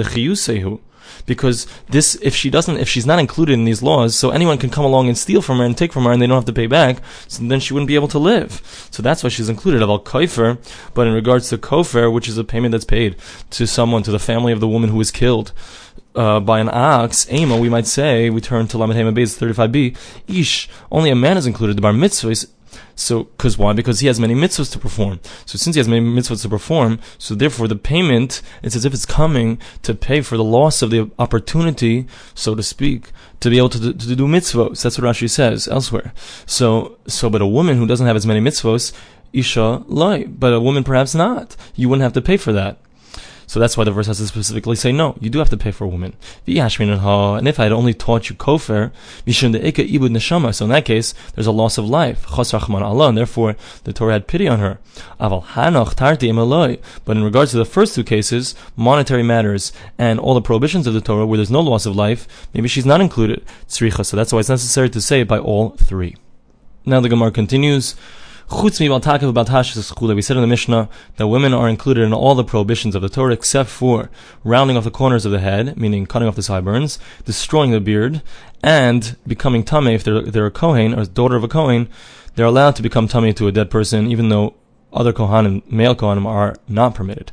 because 1.26 1.66
this, 1.88 2.16
if 2.16 2.34
she 2.34 2.50
doesn't, 2.50 2.76
if 2.76 2.88
she's 2.88 3.06
not 3.06 3.18
included 3.18 3.54
in 3.54 3.64
these 3.64 3.82
laws, 3.82 4.16
so 4.16 4.30
anyone 4.30 4.58
can 4.58 4.70
come 4.70 4.84
along 4.84 5.08
and 5.08 5.16
steal 5.16 5.42
from 5.42 5.58
her 5.58 5.64
and 5.64 5.76
take 5.76 5.92
from 5.92 6.04
her, 6.04 6.12
and 6.12 6.20
they 6.20 6.26
don't 6.26 6.36
have 6.36 6.44
to 6.44 6.52
pay 6.52 6.66
back. 6.66 7.02
So 7.28 7.42
then 7.44 7.60
she 7.60 7.72
wouldn't 7.72 7.88
be 7.88 7.94
able 7.94 8.08
to 8.08 8.18
live. 8.18 8.88
So 8.90 9.02
that's 9.02 9.22
why 9.22 9.30
she's 9.30 9.48
included 9.48 9.82
of 9.82 9.90
al. 9.90 9.98
But 10.94 11.06
in 11.06 11.12
regards 11.12 11.48
to 11.50 11.58
kofer, 11.58 12.12
which 12.12 12.28
is 12.28 12.38
a 12.38 12.44
payment 12.44 12.72
that's 12.72 12.84
paid 12.84 13.16
to 13.50 13.66
someone, 13.66 14.02
to 14.04 14.10
the 14.10 14.18
family 14.18 14.52
of 14.52 14.60
the 14.60 14.68
woman 14.68 14.90
who 14.90 14.96
was 14.96 15.10
killed. 15.10 15.52
Uh, 16.14 16.38
by 16.38 16.60
an 16.60 16.68
ox, 16.68 17.28
Ema, 17.32 17.56
we 17.56 17.68
might 17.68 17.88
say, 17.88 18.30
we 18.30 18.40
turn 18.40 18.68
to 18.68 18.78
Lamed 18.78 18.94
Hema 18.94 19.12
Beis 19.12 19.36
35b, 19.36 19.96
Ish, 20.28 20.68
only 20.92 21.10
a 21.10 21.16
man 21.16 21.36
is 21.36 21.44
included. 21.44 21.76
The 21.76 21.82
bar 21.82 21.92
mitzvah 21.92 22.30
is 22.30 22.48
so, 22.94 23.24
because 23.24 23.58
why? 23.58 23.72
Because 23.72 24.00
he 24.00 24.06
has 24.06 24.20
many 24.20 24.34
mitzvahs 24.34 24.70
to 24.72 24.78
perform. 24.78 25.20
So 25.46 25.58
since 25.58 25.74
he 25.76 25.80
has 25.80 25.88
many 25.88 26.04
mitzvahs 26.04 26.42
to 26.42 26.48
perform, 26.48 27.00
so 27.18 27.34
therefore 27.34 27.68
the 27.68 27.76
payment, 27.76 28.42
it's 28.62 28.76
as 28.76 28.84
if 28.84 28.94
it's 28.94 29.06
coming 29.06 29.58
to 29.82 29.94
pay 29.94 30.20
for 30.20 30.36
the 30.36 30.44
loss 30.44 30.82
of 30.82 30.90
the 30.90 31.10
opportunity, 31.18 32.06
so 32.34 32.54
to 32.54 32.62
speak, 32.62 33.10
to 33.40 33.50
be 33.50 33.58
able 33.58 33.70
to, 33.70 33.80
to, 33.80 33.92
to 33.92 34.16
do 34.16 34.26
mitzvahs. 34.26 34.82
That's 34.82 34.98
what 34.98 35.06
Rashi 35.06 35.28
says 35.28 35.68
elsewhere. 35.68 36.12
So, 36.46 36.98
so, 37.06 37.28
but 37.28 37.42
a 37.42 37.46
woman 37.46 37.76
who 37.76 37.86
doesn't 37.86 38.06
have 38.06 38.16
as 38.16 38.26
many 38.26 38.40
mitzvahs, 38.40 38.92
Isha 39.32 39.82
lie, 39.86 40.24
but 40.24 40.52
a 40.52 40.60
woman 40.60 40.84
perhaps 40.84 41.14
not. 41.14 41.56
You 41.74 41.88
wouldn't 41.88 42.04
have 42.04 42.12
to 42.12 42.22
pay 42.22 42.36
for 42.36 42.52
that. 42.52 42.78
So 43.46 43.60
that's 43.60 43.76
why 43.76 43.84
the 43.84 43.92
verse 43.92 44.06
has 44.06 44.18
to 44.18 44.26
specifically 44.26 44.76
say, 44.76 44.92
no, 44.92 45.16
you 45.20 45.30
do 45.30 45.38
have 45.38 45.50
to 45.50 45.56
pay 45.56 45.70
for 45.70 45.84
a 45.84 45.88
woman. 45.88 46.14
And 46.46 47.48
if 47.48 47.60
I 47.60 47.64
had 47.64 47.72
only 47.72 47.94
taught 47.94 48.30
you 48.30 48.36
kofer, 48.36 48.90
so 50.54 50.64
in 50.64 50.70
that 50.70 50.84
case, 50.84 51.14
there's 51.34 51.46
a 51.46 51.52
loss 51.52 51.78
of 51.78 51.88
life. 51.88 52.26
And 52.38 53.16
therefore, 53.18 53.56
the 53.84 53.92
Torah 53.92 54.12
had 54.12 54.26
pity 54.26 54.48
on 54.48 54.58
her. 54.58 54.78
But 55.18 57.16
in 57.16 57.24
regards 57.24 57.50
to 57.50 57.56
the 57.58 57.64
first 57.64 57.94
two 57.94 58.04
cases, 58.04 58.54
monetary 58.76 59.22
matters 59.22 59.72
and 59.98 60.18
all 60.18 60.34
the 60.34 60.42
prohibitions 60.42 60.86
of 60.86 60.94
the 60.94 61.00
Torah 61.00 61.26
where 61.26 61.36
there's 61.36 61.50
no 61.50 61.60
loss 61.60 61.86
of 61.86 61.94
life, 61.94 62.48
maybe 62.54 62.68
she's 62.68 62.86
not 62.86 63.00
included. 63.00 63.44
So 63.66 63.88
that's 63.88 64.32
why 64.32 64.40
it's 64.40 64.48
necessary 64.48 64.90
to 64.90 65.00
say 65.00 65.20
it 65.20 65.28
by 65.28 65.38
all 65.38 65.70
three. 65.70 66.16
Now 66.86 67.00
the 67.00 67.08
Gemara 67.08 67.30
continues. 67.30 67.94
Chutz 68.50 68.78
mi 68.78 70.14
We 70.14 70.22
said 70.22 70.36
in 70.36 70.42
the 70.42 70.46
Mishnah 70.46 70.88
that 71.16 71.28
women 71.28 71.54
are 71.54 71.68
included 71.68 72.02
in 72.02 72.12
all 72.12 72.34
the 72.34 72.44
prohibitions 72.44 72.94
of 72.94 73.00
the 73.00 73.08
Torah 73.08 73.32
except 73.32 73.70
for 73.70 74.10
rounding 74.42 74.76
off 74.76 74.84
the 74.84 74.90
corners 74.90 75.24
of 75.24 75.32
the 75.32 75.40
head, 75.40 75.78
meaning 75.78 76.04
cutting 76.04 76.28
off 76.28 76.36
the 76.36 76.42
sideburns, 76.42 76.98
destroying 77.24 77.70
the 77.70 77.80
beard, 77.80 78.22
and 78.62 79.16
becoming 79.26 79.64
tame 79.64 79.88
if 79.88 80.04
they're, 80.04 80.20
they're 80.20 80.46
a 80.46 80.50
Kohen 80.50 80.92
or 80.92 81.06
daughter 81.06 81.36
of 81.36 81.44
a 81.44 81.48
Kohen. 81.48 81.88
They're 82.34 82.46
allowed 82.46 82.76
to 82.76 82.82
become 82.82 83.08
tame 83.08 83.32
to 83.32 83.48
a 83.48 83.52
dead 83.52 83.70
person, 83.70 84.10
even 84.10 84.28
though 84.28 84.54
other 84.92 85.12
Kohanim, 85.12 85.62
male 85.70 85.94
Kohanim, 85.94 86.26
are 86.26 86.56
not 86.68 86.94
permitted. 86.94 87.32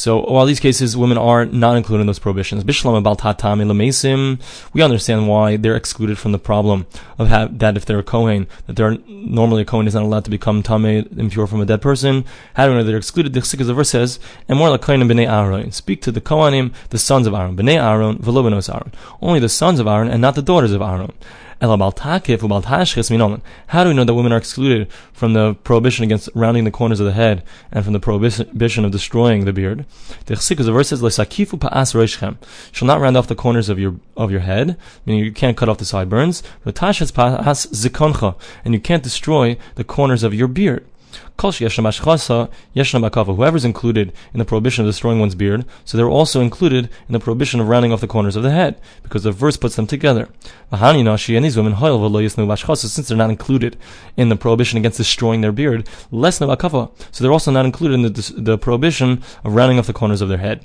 So 0.00 0.18
while 0.18 0.46
these 0.46 0.60
cases 0.60 0.96
women 0.96 1.18
are 1.18 1.44
not 1.44 1.76
included 1.76 2.00
in 2.00 2.06
those 2.06 2.18
prohibitions, 2.18 2.64
Bishlam 2.64 2.96
about 2.96 3.18
tatami 3.18 3.66
lemeisim, 3.66 4.40
we 4.72 4.80
understand 4.80 5.28
why 5.28 5.58
they're 5.58 5.76
excluded 5.76 6.16
from 6.16 6.32
the 6.32 6.38
problem 6.38 6.86
of 7.18 7.28
have, 7.28 7.58
that 7.58 7.76
if 7.76 7.84
they're 7.84 7.98
a 7.98 8.02
Kohen, 8.02 8.46
that 8.66 8.76
they're 8.76 8.96
normally 9.06 9.60
a 9.60 9.64
Kohen 9.66 9.86
is 9.86 9.92
not 9.92 10.04
allowed 10.04 10.24
to 10.24 10.30
become 10.30 10.62
Tame 10.62 11.06
impure 11.18 11.46
from 11.46 11.60
a 11.60 11.66
dead 11.66 11.82
person. 11.82 12.24
How 12.54 12.64
do 12.64 12.72
we 12.72 12.78
know 12.78 12.84
they're 12.84 12.96
excluded? 12.96 13.34
The 13.34 13.74
verse 13.74 13.90
says, 13.90 14.18
and 14.48 14.56
more 14.56 14.70
like 14.70 14.80
Kohen 14.80 15.02
b'nei 15.02 15.30
Aaron. 15.30 15.70
Speak 15.70 16.00
to 16.00 16.10
the 16.10 16.22
Kohanim, 16.22 16.72
the 16.88 16.98
sons 16.98 17.26
of 17.26 17.34
Aaron, 17.34 17.54
b'nei 17.54 17.76
Aaron, 17.76 18.16
v'lo 18.16 18.72
Aaron. 18.74 18.92
Only 19.20 19.38
the 19.38 19.50
sons 19.50 19.80
of 19.80 19.86
Aaron 19.86 20.08
and 20.08 20.22
not 20.22 20.34
the 20.34 20.40
daughters 20.40 20.72
of 20.72 20.80
Aaron. 20.80 21.12
How 21.60 21.76
do 23.84 23.90
we 23.90 23.94
know 23.94 24.04
that 24.04 24.14
women 24.14 24.32
are 24.32 24.38
excluded 24.38 24.90
from 25.12 25.34
the 25.34 25.54
prohibition 25.54 26.04
against 26.04 26.30
rounding 26.34 26.64
the 26.64 26.70
corners 26.70 27.00
of 27.00 27.06
the 27.06 27.12
head 27.12 27.42
and 27.70 27.84
from 27.84 27.92
the 27.92 28.00
prohibition 28.00 28.84
of 28.84 28.90
destroying 28.90 29.44
the 29.44 29.52
beard? 29.52 29.84
The 30.26 30.72
verse 30.72 30.88
says, 30.88 31.00
Shall 32.72 32.86
not 32.86 33.00
round 33.00 33.16
off 33.16 33.26
the 33.26 33.34
corners 33.34 33.68
of 33.68 33.78
your 33.78 33.96
of 34.16 34.30
your 34.30 34.40
head, 34.40 34.76
meaning 35.04 35.24
you 35.24 35.32
can't 35.32 35.56
cut 35.56 35.68
off 35.68 35.78
the 35.78 35.84
sideburns. 35.84 36.42
And 36.64 38.74
you 38.74 38.80
can't 38.80 39.02
destroy 39.02 39.56
the 39.74 39.84
corners 39.84 40.22
of 40.22 40.34
your 40.34 40.48
beard. 40.48 40.86
Whoever 43.36 43.56
is 43.56 43.64
included 43.64 44.12
in 44.32 44.38
the 44.38 44.44
prohibition 44.44 44.84
of 44.84 44.88
destroying 44.88 45.20
one's 45.20 45.34
beard, 45.34 45.64
so 45.84 45.96
they're 45.96 46.08
also 46.08 46.40
included 46.40 46.90
in 47.08 47.12
the 47.12 47.20
prohibition 47.20 47.60
of 47.60 47.68
rounding 47.68 47.92
off 47.92 48.00
the 48.00 48.06
corners 48.06 48.36
of 48.36 48.42
the 48.42 48.50
head, 48.50 48.80
because 49.02 49.22
the 49.22 49.32
verse 49.32 49.56
puts 49.56 49.76
them 49.76 49.86
together. 49.86 50.28
And 50.70 51.44
these 51.44 51.56
women, 51.56 51.74
since 51.74 53.08
they're 53.08 53.16
not 53.16 53.30
included 53.30 53.76
in 54.16 54.28
the 54.28 54.36
prohibition 54.36 54.78
against 54.78 54.98
destroying 54.98 55.40
their 55.40 55.52
beard, 55.52 55.88
less 56.10 56.38
so 56.38 56.56
they're 57.20 57.32
also 57.32 57.50
not 57.50 57.66
included 57.66 57.94
in 57.94 58.02
the, 58.02 58.34
the 58.36 58.58
prohibition 58.58 59.22
of 59.44 59.54
rounding 59.54 59.78
off 59.78 59.86
the 59.86 59.92
corners 59.92 60.20
of 60.20 60.28
their 60.28 60.38
head. 60.38 60.64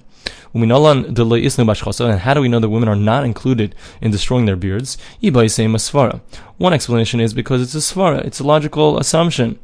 And 0.54 0.72
how 0.72 2.34
do 2.34 2.42
we 2.42 2.48
know 2.48 2.60
that 2.60 2.70
women 2.70 2.88
are 2.90 2.96
not 2.96 3.26
included 3.26 3.76
in 4.02 4.10
destroying 4.12 4.46
their 4.46 4.56
beards? 4.56 4.98
One 5.22 6.74
explanation 6.74 7.20
is 7.20 7.34
because 7.34 7.62
it's 7.62 7.76
a 7.76 7.80
svara, 7.80 8.24
it's 8.24 8.40
a 8.40 8.44
logical 8.46 8.98
assumption. 8.98 9.60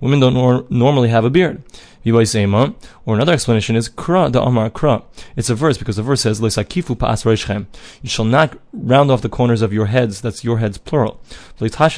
Women 0.00 0.20
don't 0.20 0.34
nor- 0.34 0.64
normally 0.70 1.08
have 1.08 1.24
a 1.24 1.30
beard. 1.30 1.62
Or 2.06 3.14
another 3.16 3.32
explanation 3.32 3.74
is 3.74 3.88
kra 3.88 4.30
da 4.30 4.44
amar 4.44 4.70
kra. 4.70 5.02
It's 5.34 5.50
a 5.50 5.56
verse 5.56 5.76
because 5.76 5.96
the 5.96 6.04
verse 6.04 6.20
says 6.20 6.40
You 6.40 8.08
shall 8.08 8.24
not 8.24 8.56
round 8.72 9.10
off 9.10 9.22
the 9.22 9.28
corners 9.28 9.60
of 9.60 9.72
your 9.72 9.86
heads. 9.86 10.20
That's 10.20 10.44
your 10.44 10.58
heads 10.58 10.78
plural. 10.78 11.20
You 11.60 11.68
shall 11.68 11.88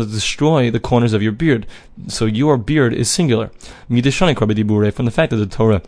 not 0.00 0.10
destroy 0.10 0.70
the 0.70 0.80
corners 0.82 1.12
of 1.12 1.22
your 1.22 1.32
beard. 1.32 1.66
So 2.08 2.24
your 2.24 2.56
beard 2.56 2.92
is 2.92 3.08
singular. 3.08 3.52
From 3.88 4.00
the 4.00 5.12
fact 5.12 5.30
that 5.30 5.36
the 5.36 5.46
Torah 5.46 5.82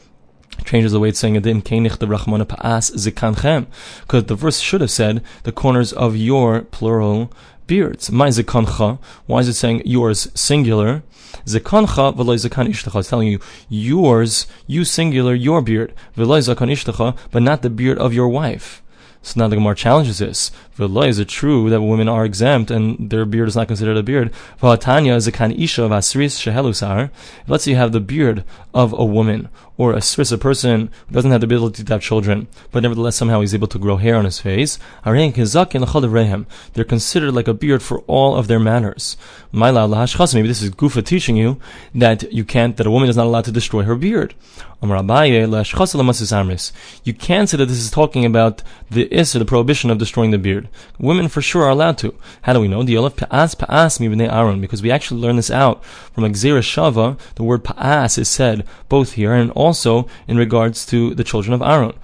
changes 0.64 0.92
the 0.92 1.00
way 1.00 1.08
it's 1.08 1.18
saying 1.18 1.34
it 1.34 1.44
Pa'as. 1.44 3.66
Because 4.02 4.24
the 4.24 4.34
verse 4.36 4.60
should 4.60 4.80
have 4.82 4.90
said 4.90 5.24
the 5.42 5.52
corners 5.52 5.92
of 5.92 6.16
your 6.16 6.62
plural 6.62 7.32
beards. 7.70 8.10
My 8.10 8.28
Zikancha. 8.30 8.98
Why 9.26 9.38
is 9.38 9.48
it 9.48 9.54
saying 9.54 9.82
yours 9.84 10.28
singular? 10.34 11.04
Zekancha 11.44 12.12
v'loy 12.16 12.36
zekan 12.44 12.66
ishtecha. 12.68 12.98
It's 12.98 13.08
telling 13.08 13.28
you 13.28 13.38
yours, 13.68 14.48
you 14.66 14.84
singular, 14.84 15.34
your 15.34 15.62
beard, 15.62 15.94
v'loy 16.16 16.40
zekan 16.42 16.68
ishtecha, 16.76 17.16
but 17.30 17.42
not 17.42 17.62
the 17.62 17.70
beard 17.70 17.96
of 17.98 18.12
your 18.12 18.28
wife. 18.28 18.82
So 19.22 19.38
now 19.38 19.48
the 19.48 19.54
Gemara 19.54 19.76
challenges 19.76 20.18
this. 20.18 20.50
V'loy, 20.76 21.06
is 21.08 21.20
it 21.20 21.28
true 21.28 21.70
that 21.70 21.80
women 21.80 22.08
are 22.08 22.24
exempt 22.24 22.72
and 22.72 23.08
their 23.08 23.24
beard 23.24 23.46
is 23.46 23.54
not 23.54 23.68
considered 23.68 23.96
a 23.96 24.02
beard? 24.02 24.32
V'hatanya 24.60 25.14
is 25.14 25.28
a 25.28 25.32
kan 25.32 25.52
isha 25.52 25.84
of 25.84 25.92
asris 25.92 26.34
shehelusar. 26.42 27.10
Let's 27.46 27.64
say 27.64 27.70
you 27.70 27.76
have 27.76 27.92
the 27.92 28.00
beard 28.00 28.42
of 28.74 28.92
a 28.92 29.04
woman 29.04 29.48
or 29.80 29.94
a 29.94 30.00
sris, 30.00 30.30
a 30.30 30.36
person 30.36 30.90
who 31.08 31.14
doesn't 31.14 31.30
have 31.30 31.40
the 31.40 31.46
ability 31.46 31.82
to 31.82 31.92
have 31.94 32.02
children, 32.02 32.46
but 32.70 32.82
nevertheless 32.82 33.16
somehow 33.16 33.40
he's 33.40 33.54
able 33.54 33.66
to 33.66 33.78
grow 33.78 33.96
hair 33.96 34.16
on 34.16 34.26
his 34.26 34.38
face. 34.38 34.78
They're 35.06 36.84
considered 36.84 37.32
like 37.32 37.48
a 37.48 37.54
beard 37.54 37.82
for 37.82 38.00
all 38.00 38.36
of 38.36 38.46
their 38.46 38.60
manners. 38.60 39.16
Maybe 39.52 39.72
this 39.72 40.62
is 40.62 40.70
Gufa 40.70 41.02
teaching 41.02 41.36
you 41.36 41.58
that 41.94 42.30
you 42.30 42.44
can't, 42.44 42.76
that 42.76 42.86
a 42.86 42.90
woman 42.90 43.08
is 43.08 43.16
not 43.16 43.24
allowed 43.24 43.46
to 43.46 43.52
destroy 43.52 43.84
her 43.84 43.96
beard. 43.96 44.34
You 44.82 44.88
can 44.88 45.06
say 47.46 47.58
that 47.58 47.68
this 47.68 47.78
is 47.78 47.90
talking 47.90 48.24
about 48.24 48.62
the 48.90 49.14
is 49.14 49.32
the 49.32 49.44
prohibition 49.44 49.90
of 49.90 49.98
destroying 49.98 50.30
the 50.30 50.38
beard. 50.38 50.70
Women 50.98 51.28
for 51.28 51.42
sure 51.42 51.64
are 51.64 51.70
allowed 51.70 51.98
to. 51.98 52.14
How 52.42 52.54
do 52.54 52.60
we 52.60 52.68
know? 52.68 52.82
The 52.82 52.96
Olaf 52.96 53.16
Pa'as 53.16 53.54
Pa'as 53.54 54.00
Aaron, 54.00 54.60
because 54.62 54.82
we 54.82 54.90
actually 54.90 55.20
learn 55.20 55.36
this 55.36 55.50
out 55.50 55.84
from 55.84 56.24
Gzera 56.24 56.62
Shava. 56.62 57.18
The 57.34 57.42
word 57.42 57.62
Pa'as 57.62 58.16
is 58.16 58.30
said 58.30 58.66
both 58.88 59.12
here 59.12 59.34
and 59.34 59.50
also 59.50 59.69
in 60.28 60.36
regards 60.36 60.86
to 60.86 61.14
the 61.14 61.24
children 61.24 61.52
of 61.52 61.62
Aaron. 61.62 61.94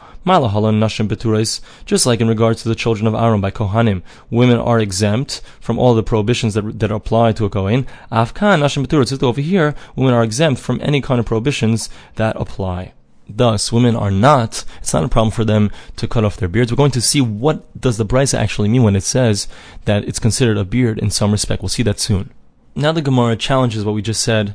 Just 1.84 2.06
like 2.06 2.20
in 2.20 2.26
regards 2.26 2.62
to 2.62 2.68
the 2.68 2.74
children 2.74 3.06
of 3.06 3.14
Aaron 3.14 3.40
by 3.40 3.52
Kohanim, 3.52 4.02
women 4.28 4.58
are 4.58 4.80
exempt 4.80 5.40
from 5.60 5.78
all 5.78 5.94
the 5.94 6.02
prohibitions 6.02 6.54
that, 6.54 6.80
that 6.80 6.90
apply 6.90 7.30
to 7.32 7.44
a 7.44 7.50
Kohen. 7.50 7.86
Afkan 8.10 8.60
Nashim 8.60 8.84
Beturais, 8.84 9.22
over 9.22 9.40
here, 9.40 9.74
women 9.94 10.14
are 10.14 10.24
exempt 10.24 10.60
from 10.60 10.80
any 10.82 11.00
kind 11.00 11.20
of 11.20 11.26
prohibitions 11.26 11.88
that 12.16 12.34
apply. 12.34 12.92
Thus, 13.28 13.72
women 13.72 13.94
are 13.96 14.10
not, 14.10 14.64
it's 14.78 14.92
not 14.92 15.04
a 15.04 15.08
problem 15.08 15.32
for 15.32 15.44
them 15.44 15.70
to 15.96 16.08
cut 16.08 16.24
off 16.24 16.36
their 16.36 16.48
beards. 16.48 16.72
We're 16.72 16.76
going 16.76 16.92
to 16.92 17.00
see 17.00 17.20
what 17.20 17.80
does 17.80 17.96
the 17.96 18.06
Brisa 18.06 18.38
actually 18.38 18.68
mean 18.68 18.84
when 18.84 18.96
it 18.96 19.02
says 19.02 19.48
that 19.84 20.04
it's 20.04 20.18
considered 20.18 20.58
a 20.58 20.64
beard 20.64 20.98
in 20.98 21.10
some 21.10 21.32
respect. 21.32 21.62
We'll 21.62 21.68
see 21.68 21.82
that 21.84 21.98
soon. 22.00 22.32
Now 22.74 22.92
the 22.92 23.02
Gemara 23.02 23.36
challenges 23.36 23.84
what 23.84 23.94
we 23.94 24.02
just 24.02 24.22
said, 24.22 24.54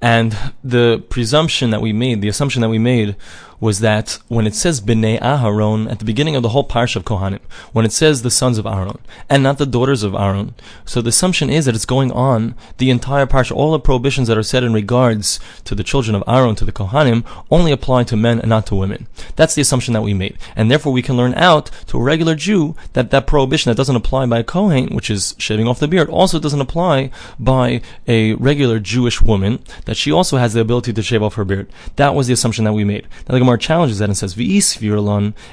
and 0.00 0.36
the 0.62 1.02
presumption 1.08 1.70
that 1.70 1.80
we 1.80 1.92
made, 1.92 2.20
the 2.20 2.28
assumption 2.28 2.62
that 2.62 2.68
we 2.68 2.78
made 2.78 3.16
was 3.64 3.80
that 3.80 4.18
when 4.28 4.46
it 4.46 4.54
says 4.54 4.82
Bnei 4.82 5.18
Aharon 5.20 5.90
at 5.90 5.98
the 5.98 6.04
beginning 6.04 6.36
of 6.36 6.42
the 6.42 6.50
whole 6.50 6.68
parsha 6.68 6.96
of 6.96 7.06
Kohanim, 7.06 7.40
when 7.72 7.86
it 7.86 7.92
says 7.92 8.20
the 8.20 8.30
sons 8.30 8.58
of 8.58 8.66
Aaron 8.66 8.98
and 9.30 9.42
not 9.42 9.56
the 9.56 9.64
daughters 9.64 10.02
of 10.02 10.14
Aaron, 10.14 10.54
so 10.84 11.00
the 11.00 11.08
assumption 11.08 11.48
is 11.48 11.64
that 11.64 11.74
it's 11.74 11.86
going 11.86 12.12
on 12.12 12.54
the 12.76 12.90
entire 12.90 13.24
parsha. 13.24 13.52
All 13.52 13.72
the 13.72 13.80
prohibitions 13.80 14.28
that 14.28 14.36
are 14.36 14.42
said 14.42 14.64
in 14.64 14.74
regards 14.74 15.40
to 15.64 15.74
the 15.74 15.82
children 15.82 16.14
of 16.14 16.22
Aaron, 16.26 16.54
to 16.56 16.66
the 16.66 16.72
Kohanim, 16.72 17.24
only 17.50 17.72
apply 17.72 18.04
to 18.04 18.18
men 18.18 18.38
and 18.38 18.50
not 18.50 18.66
to 18.66 18.74
women. 18.74 19.06
That's 19.34 19.54
the 19.54 19.62
assumption 19.62 19.94
that 19.94 20.02
we 20.02 20.12
made, 20.12 20.36
and 20.54 20.70
therefore 20.70 20.92
we 20.92 21.00
can 21.00 21.16
learn 21.16 21.32
out 21.32 21.70
to 21.86 21.98
a 21.98 22.02
regular 22.02 22.34
Jew 22.34 22.76
that 22.92 23.10
that 23.12 23.26
prohibition 23.26 23.70
that 23.70 23.78
doesn't 23.78 23.96
apply 23.96 24.26
by 24.26 24.40
a 24.40 24.44
Kohen, 24.44 24.94
which 24.94 25.08
is 25.08 25.34
shaving 25.38 25.66
off 25.66 25.80
the 25.80 25.88
beard, 25.88 26.10
also 26.10 26.38
doesn't 26.38 26.60
apply 26.60 27.10
by 27.40 27.80
a 28.06 28.34
regular 28.34 28.78
Jewish 28.78 29.22
woman 29.22 29.64
that 29.86 29.96
she 29.96 30.12
also 30.12 30.36
has 30.36 30.52
the 30.52 30.60
ability 30.60 30.92
to 30.92 31.02
shave 31.02 31.22
off 31.22 31.36
her 31.36 31.46
beard. 31.46 31.70
That 31.96 32.14
was 32.14 32.26
the 32.26 32.34
assumption 32.34 32.66
that 32.66 32.74
we 32.74 32.84
made. 32.84 33.08
Now, 33.26 33.32
the 33.32 33.38
Gemara 33.38 33.53
challenges 33.56 33.98
that 33.98 34.08
and 34.08 34.16
says, 34.16 34.34
V'is 34.34 34.74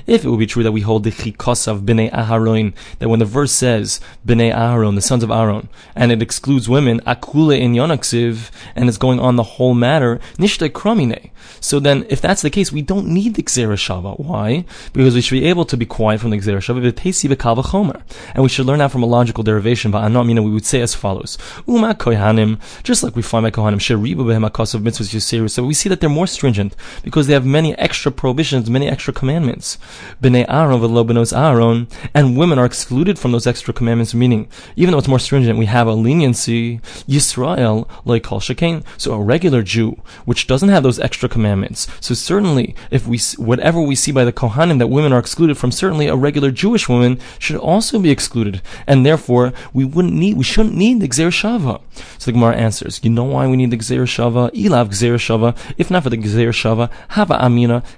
if 0.08 0.26
it 0.26 0.30
would 0.30 0.40
be 0.40 0.48
true 0.48 0.64
that 0.64 0.72
we 0.72 0.82
hold 0.82 1.04
the 1.04 1.12
chikos 1.12 1.68
of 1.68 1.82
b'nei 1.82 2.12
Aharon, 2.12 2.74
that 3.00 3.10
when 3.10 3.20
the 3.20 3.26
verse 3.26 3.52
says 3.52 4.00
b'nei 4.26 4.54
Aharon, 4.54 4.96
the 4.96 5.02
sons 5.02 5.24
of 5.24 5.32
Aaron, 5.32 5.70
and 5.96 6.12
it 6.12 6.22
excludes 6.22 6.70
women, 6.70 7.00
akule 7.02 7.60
in 7.60 7.74
yonaksiv, 7.74 8.52
and 8.76 8.90
it's 8.90 8.98
going 8.98 9.20
on 9.20 9.36
the 9.36 9.44
whole 9.44 9.74
matter, 9.74 10.20
nishte 10.38 10.70
kramine. 10.70 11.32
So 11.60 11.80
then, 11.80 12.06
if 12.10 12.22
that's 12.22 12.42
the 12.42 12.50
case, 12.50 12.72
we 12.72 12.82
don't 12.82 13.08
need 13.08 13.36
the 13.36 13.44
Gzera 13.44 13.76
Shava. 13.76 14.20
Why? 14.20 14.66
Because 14.94 15.16
we 15.16 15.22
should 15.22 15.40
be 15.40 15.46
able 15.46 15.66
to 15.66 15.78
be 15.78 15.86
quiet 15.86 16.20
from 16.20 16.32
the 16.32 16.38
Gzera 16.38 16.58
Shava, 16.58 18.02
and 18.34 18.44
we 18.44 18.50
should 18.50 18.66
learn 18.66 18.80
that 18.80 18.92
from 18.92 19.04
a 19.04 19.06
logical 19.06 19.44
derivation, 19.44 19.92
but 19.92 20.04
Anamina, 20.04 20.44
we 20.44 20.52
would 20.52 20.66
say 20.66 20.82
as 20.82 20.96
follows, 20.96 21.38
Uma 21.68 21.94
Kohanim, 21.96 22.60
just 22.84 23.04
like 23.04 23.16
we 23.16 23.22
find 23.22 23.44
by 23.44 23.52
Kohanim, 23.52 23.80
Sheriba 23.80 24.18
Behem 24.18 24.50
Akasav 24.50 24.82
Mitzvahs 24.82 25.52
so 25.52 25.64
we 25.64 25.74
see 25.74 25.90
that 25.90 26.00
they're 26.00 26.10
more 26.10 26.28
stringent, 26.28 26.76
because 27.04 27.28
they 27.28 27.34
have 27.34 27.46
many 27.46 27.78
extra 27.78 27.91
prohibitions, 27.94 28.70
many 28.70 28.88
extra 28.88 29.14
commandments. 29.14 29.78
Bnei 30.22 30.46
Aaron 30.48 30.80
v'lo 30.80 31.06
benos 31.06 31.36
Aaron, 31.38 31.88
and 32.14 32.38
women 32.38 32.60
are 32.60 32.66
excluded 32.66 33.20
from 33.20 33.32
those 33.32 33.48
extra 33.48 33.74
commandments. 33.74 34.14
Meaning, 34.14 34.48
even 34.76 34.92
though 34.92 34.98
it's 34.98 35.08
more 35.08 35.20
stringent, 35.20 35.60
we 35.60 35.66
have 35.66 35.88
a 35.88 35.94
leniency. 35.94 36.80
Yisrael 37.08 37.88
like 38.06 38.24
kol 38.24 38.40
shekain. 38.40 38.84
So 38.98 39.14
a 39.14 39.22
regular 39.22 39.62
Jew, 39.62 40.02
which 40.26 40.48
doesn't 40.48 40.70
have 40.70 40.84
those 40.84 41.00
extra 41.00 41.30
commandments. 41.30 41.88
So 42.00 42.14
certainly, 42.14 42.76
if 42.90 43.08
we 43.08 43.20
whatever 43.38 43.82
we 43.82 43.96
see 43.96 44.12
by 44.12 44.26
the 44.26 44.34
Kohanim 44.34 44.80
that 44.80 44.88
women 44.88 45.14
are 45.14 45.20
excluded 45.20 45.58
from, 45.58 45.72
certainly 45.72 46.08
a 46.08 46.16
regular 46.16 46.52
Jewish 46.52 46.88
woman 46.88 47.20
should 47.40 47.58
also 47.58 48.00
be 48.00 48.10
excluded, 48.10 48.62
and 48.88 49.06
therefore 49.06 49.54
we 49.74 49.86
wouldn't 49.86 50.14
need, 50.14 50.38
we 50.38 50.44
shouldn't 50.44 50.76
need 50.76 51.02
the 51.02 51.08
Gzer 51.08 51.30
Shava. 51.30 51.82
So 52.18 52.26
the 52.26 52.34
Gemara 52.34 52.56
answers, 52.56 53.00
you 53.04 53.10
know 53.10 53.24
why 53.24 53.48
we 53.48 53.58
need 53.58 53.72
the 53.72 53.78
Gzer 53.78 54.04
Shava? 54.04 54.52
Ilav 54.52 54.90
Gzer 54.90 55.16
Shava. 55.16 55.58
If 55.78 55.92
not 55.92 56.04
for 56.04 56.10
the 56.10 56.18
Gzer 56.18 56.50
Shava, 56.50 56.90
Hava 57.10 57.42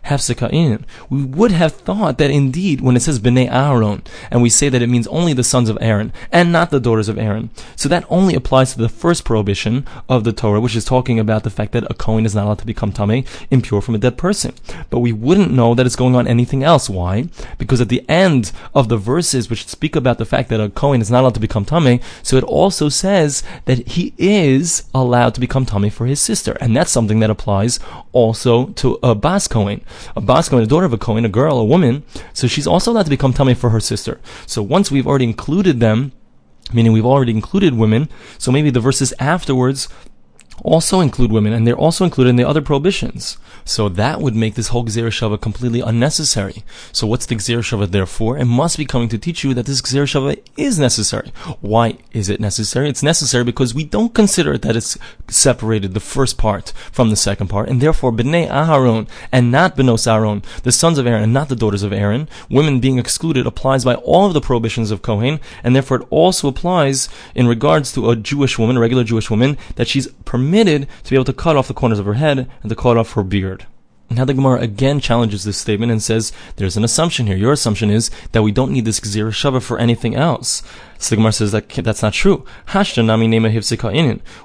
Hefseka 0.06 0.84
We 1.10 1.24
would 1.24 1.51
have 1.51 1.74
thought 1.74 2.18
that 2.18 2.32
indeed, 2.32 2.82
when 2.82 2.96
it 2.96 3.01
says 3.01 3.20
bnei 3.20 3.51
Aaron, 3.51 4.03
and 4.30 4.42
we 4.42 4.50
say 4.50 4.70
that 4.70 4.82
it 4.82 4.89
means 4.89 5.08
only 5.08 5.34
the 5.34 5.44
sons 5.44 5.70
of 5.70 5.77
Aaron 5.82 6.13
and 6.32 6.51
not 6.51 6.70
the 6.70 6.80
daughters 6.80 7.10
of 7.10 7.18
Aaron, 7.18 7.50
so 7.75 7.89
that 7.89 8.06
only 8.10 8.36
applies 8.36 8.74
to 8.74 8.80
the 8.80 8.89
first 8.89 9.25
prohibition 9.25 9.86
of 10.08 10.24
the 10.24 10.34
Torah, 10.34 10.62
which 10.62 10.75
is 10.75 10.86
talking 10.86 11.20
about 11.20 11.44
the 11.44 11.50
fact 11.50 11.72
that 11.74 11.89
a 11.89 11.94
Kohen 11.94 12.25
is 12.25 12.36
not 12.36 12.46
allowed 12.46 12.60
to 12.60 12.65
become 12.65 12.92
tame, 12.92 13.25
impure 13.50 13.82
from 13.82 13.96
a 13.96 13.98
dead 14.00 14.18
person. 14.18 14.53
But 14.89 15.00
we 15.00 15.12
wouldn't 15.12 15.51
know 15.51 15.74
that 15.75 15.86
it's 15.86 15.96
going 15.96 16.15
on 16.15 16.27
anything 16.27 16.63
else. 16.63 16.89
Why? 16.89 17.30
Because 17.58 17.82
at 17.82 17.89
the 17.89 18.08
end 18.10 18.51
of 18.75 18.89
the 18.89 18.98
verses 18.98 19.50
which 19.50 19.68
speak 19.68 19.96
about 19.96 20.18
the 20.18 20.25
fact 20.25 20.50
that 20.50 20.62
a 20.62 20.70
Kohen 20.70 21.01
is 21.01 21.12
not 21.12 21.22
allowed 21.22 21.36
to 21.36 21.39
become 21.39 21.65
tame, 21.65 22.00
so 22.22 22.38
it 22.38 22.44
also 22.44 22.89
says 22.89 23.44
that 23.65 23.88
he 23.89 24.13
is 24.18 24.84
allowed 24.94 25.34
to 25.36 25.39
become 25.39 25.65
tame 25.65 25.89
for 25.89 26.06
his 26.06 26.20
sister, 26.20 26.58
and 26.62 26.75
that's 26.75 26.92
something 26.92 27.20
that 27.20 27.30
applies 27.30 27.80
also 28.12 28.68
to 28.68 29.00
a 29.01 29.15
Bas 29.15 29.48
Kohen. 29.48 29.62
Kohen. 29.63 29.82
A 30.15 30.22
Bas 30.22 30.50
Kohen, 30.50 30.63
a 30.63 30.67
daughter 30.67 30.86
of 30.86 30.93
a 30.93 30.98
Kohen, 30.98 31.25
a 31.25 31.29
girl, 31.29 31.58
a 31.58 31.65
woman, 31.65 32.03
so 32.34 32.48
she's 32.48 32.67
also 32.67 32.91
allowed 32.91 33.03
to 33.03 33.10
become 33.10 33.34
tummy 33.34 33.53
for 33.53 33.70
her 33.70 33.79
sister. 33.79 34.20
So 34.46 34.62
once 34.62 34.91
we've 34.91 35.08
already 35.08 35.25
included 35.25 35.79
them, 35.79 36.12
meaning 36.74 36.91
we've 36.91 37.05
already 37.05 37.32
included 37.32 37.75
women, 37.75 38.10
so 38.38 38.51
maybe 38.51 38.70
the 38.70 38.79
verses 38.79 39.13
afterwards 39.20 39.88
also 40.62 41.00
include 41.00 41.32
women, 41.32 41.54
and 41.54 41.66
they're 41.66 41.76
also 41.76 42.04
included 42.04 42.32
in 42.32 42.36
the 42.36 42.48
other 42.48 42.62
prohibitions. 42.62 43.38
So 43.66 43.90
that 43.90 44.22
would 44.22 44.36
make 44.36 44.56
this 44.56 44.70
whole 44.70 44.86
Gzera 44.86 45.10
Shava 45.10 45.40
completely 45.40 45.82
unnecessary. 45.82 46.64
So 46.92 47.08
what's 47.08 47.26
the 47.26 47.36
Gzera 47.36 47.60
Shava 47.60 47.90
there 47.90 48.06
for? 48.06 48.38
It 48.38 48.46
must 48.46 48.78
be 48.78 48.86
coming 48.86 49.10
to 49.10 49.18
teach 49.18 49.44
you 49.44 49.54
that 49.54 49.66
this 49.66 49.82
Gzera 49.82 50.06
Shava 50.06 50.42
is 50.58 50.78
necessary. 50.78 51.32
Why 51.62 51.98
is 52.12 52.30
it 52.30 52.40
necessary? 52.40 52.90
It's 52.90 53.04
necessary 53.04 53.44
because 53.44 53.74
we 53.74 53.84
don't 53.84 54.14
consider 54.14 54.58
that 54.58 54.76
it's 54.76 54.98
separated 55.28 55.94
the 55.94 56.00
first 56.00 56.38
part 56.38 56.74
from 56.92 57.10
the 57.10 57.16
second 57.16 57.48
part, 57.48 57.70
and 57.70 57.82
therefore 57.82 58.12
Bnei 58.12 58.48
Aharon 58.50 59.08
and 59.32 59.52
not 59.52 59.76
Benos 59.78 60.12
Aaron, 60.12 60.44
the 60.64 60.72
sons 60.72 60.98
of 60.98 61.08
Aaron 61.08 61.24
and 61.24 61.34
not 61.34 61.50
the 61.50 61.56
daughters 61.56 61.84
of 61.84 61.94
Aaron, 61.94 62.28
women 62.50 62.80
being 62.80 63.00
excluded 63.00 63.48
applies 63.48 63.86
by 63.86 63.96
all 63.96 64.28
of 64.28 64.34
the 64.34 64.42
prohibitions 64.42 64.92
of 64.92 65.02
Kohen, 65.02 65.40
and 65.64 65.76
therefore 65.76 65.98
it 65.98 66.08
also 66.10 66.48
applies 66.48 67.10
in 67.34 67.48
regards 67.48 67.94
to 67.94 68.10
a 68.10 68.16
Jewish 68.16 68.60
woman, 68.60 68.78
a 68.78 68.80
regular 68.80 69.04
Jewish 69.04 69.30
woman, 69.30 69.58
that 69.76 69.88
she's 69.88 70.08
permitted 70.26 70.43
to 71.04 71.10
be 71.10 71.16
able 71.16 71.26
to 71.26 71.34
cut 71.34 71.56
off 71.58 71.68
the 71.68 71.74
corners 71.74 72.00
of 72.00 72.06
her 72.06 72.16
head 72.16 72.50
and 72.62 72.70
to 72.70 72.76
cut 72.76 72.98
off 72.98 73.14
her 73.14 73.24
beard. 73.24 73.66
Now 74.10 74.26
the 74.26 74.34
Gemara 74.36 74.60
again 74.60 75.00
challenges 75.00 75.44
this 75.44 75.58
statement 75.58 75.92
and 75.92 76.04
says 76.04 76.32
there's 76.58 76.78
an 76.78 76.84
assumption 76.84 77.26
here. 77.26 77.36
Your 77.36 77.54
assumption 77.54 77.90
is 77.90 78.12
that 78.32 78.44
we 78.44 78.52
don't 78.52 78.72
need 78.72 78.86
this 78.86 79.00
Gzira 79.00 79.32
Shava 79.32 79.62
for 79.62 79.80
anything 79.80 80.14
else. 80.16 80.62
So 81.00 81.10
the 81.10 81.16
Gemara 81.16 81.32
says 81.32 81.52
that 81.52 81.68
that's 81.70 82.04
not 82.04 82.14
true. 82.14 82.46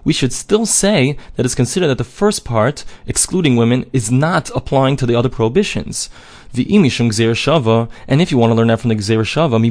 We 0.05 0.13
should 0.13 0.33
still 0.33 0.67
say 0.67 1.17
that 1.37 1.45
it's 1.45 1.55
considered 1.55 1.89
that 1.89 1.99
the 1.99 2.05
first 2.05 2.45
part, 2.45 2.85
excluding 3.07 3.57
women, 3.57 3.85
is 3.93 4.11
not 4.11 4.51
applying 4.55 4.97
to 4.97 5.07
the 5.07 5.15
other 5.15 5.29
prohibitions 5.29 6.09
imishum 6.55 7.09
gzera 7.09 7.35
shava, 7.35 7.91
and 8.07 8.21
if 8.21 8.31
you 8.31 8.39
want 8.39 8.51
to 8.51 8.55
learn 8.55 8.69
that 8.69 8.81
from 8.81 8.89
the 8.89 8.95
gzera 8.95 9.25
shava, 9.25 9.61
mi. 9.61 9.71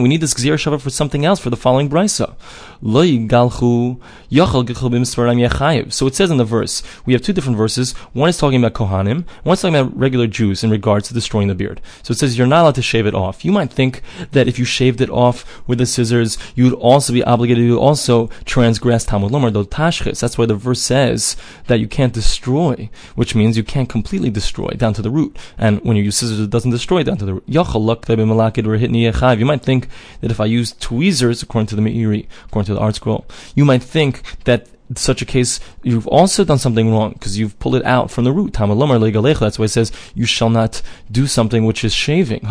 We 0.00 0.08
need 0.08 0.20
this 0.20 0.34
gzera 0.34 0.56
shava 0.56 0.80
for 0.80 0.90
something 0.90 1.24
else 1.24 1.40
for 1.40 1.50
the 1.50 1.56
following 1.56 1.88
brisa. 1.88 2.34
Lo 2.82 3.02
yigalchu 3.02 3.98
yachal. 4.30 5.92
So 5.92 6.06
it 6.06 6.14
says 6.14 6.30
in 6.30 6.36
the 6.36 6.44
verse, 6.44 6.82
we 7.06 7.12
have 7.12 7.22
two 7.22 7.32
different 7.32 7.56
verses. 7.56 7.92
One 8.12 8.28
is 8.28 8.38
talking 8.38 8.62
about 8.62 8.74
kohanim, 8.74 9.24
one 9.42 9.54
is 9.54 9.62
talking 9.62 9.76
about 9.76 9.96
regular 9.96 10.26
Jews 10.26 10.64
in 10.64 10.70
regards 10.70 11.08
to 11.08 11.14
destroying 11.14 11.48
the 11.48 11.54
beard. 11.54 11.80
So 12.02 12.12
it 12.12 12.18
says 12.18 12.36
you're 12.36 12.46
not 12.46 12.62
allowed 12.62 12.74
to 12.76 12.82
shave 12.82 13.06
it 13.06 13.14
off. 13.14 13.44
You 13.44 13.52
might 13.52 13.70
think 13.70 14.02
that 14.32 14.48
if 14.48 14.58
you 14.58 14.64
shaved 14.64 15.00
it 15.00 15.10
off 15.10 15.62
with 15.66 15.78
the 15.78 15.86
scissors, 15.86 16.38
you 16.54 16.64
would 16.64 16.74
also 16.74 17.12
be 17.12 17.24
obligated 17.24 17.68
to 17.68 17.78
also 17.78 18.28
transgress 18.44 19.04
Talmud 19.04 19.32
Lomar, 19.32 19.52
the 19.52 19.64
tashchis. 19.64 20.20
That's 20.20 20.38
why 20.38 20.46
the 20.46 20.54
verse 20.54 20.80
says 20.80 21.36
that 21.66 21.80
you 21.80 21.88
can't 21.88 22.12
destroy, 22.12 22.90
which 23.14 23.34
means 23.34 23.56
you 23.56 23.64
can't 23.64 23.88
completely 23.88 24.30
destroy 24.30 24.68
down 24.70 24.94
to 24.94 25.02
the 25.02 25.10
root. 25.10 25.36
And 25.58 25.73
and 25.74 25.84
when 25.84 25.96
you 25.96 26.02
use 26.02 26.16
scissors, 26.16 26.40
it 26.40 26.50
doesn't 26.50 26.70
destroy 26.70 27.02
down 27.02 27.16
to 27.18 27.24
the 27.24 27.42
You 29.38 29.46
might 29.46 29.62
think 29.62 29.88
that 30.20 30.30
if 30.30 30.40
I 30.40 30.46
use 30.46 30.72
tweezers, 30.72 31.42
according 31.42 31.66
to 31.68 31.76
the 31.76 31.82
Meiri, 31.82 32.26
according 32.46 32.66
to 32.66 32.74
the 32.74 32.80
ArtScroll, 32.80 33.24
you 33.54 33.64
might 33.64 33.82
think 33.82 34.22
that 34.44 34.68
such 34.96 35.22
a 35.22 35.24
case, 35.24 35.60
you've 35.82 36.06
also 36.06 36.44
done 36.44 36.58
something 36.58 36.90
wrong 36.90 37.12
because 37.12 37.38
you've 37.38 37.58
pulled 37.58 37.76
it 37.76 37.84
out 37.84 38.10
from 38.10 38.24
the 38.24 38.32
root. 38.32 38.52
That's 38.52 39.58
why 39.58 39.64
it 39.64 39.68
says 39.68 39.92
you 40.14 40.26
shall 40.26 40.50
not 40.50 40.82
do 41.10 41.26
something 41.26 41.64
which 41.64 41.84
is 41.84 41.94
shaving. 41.94 42.46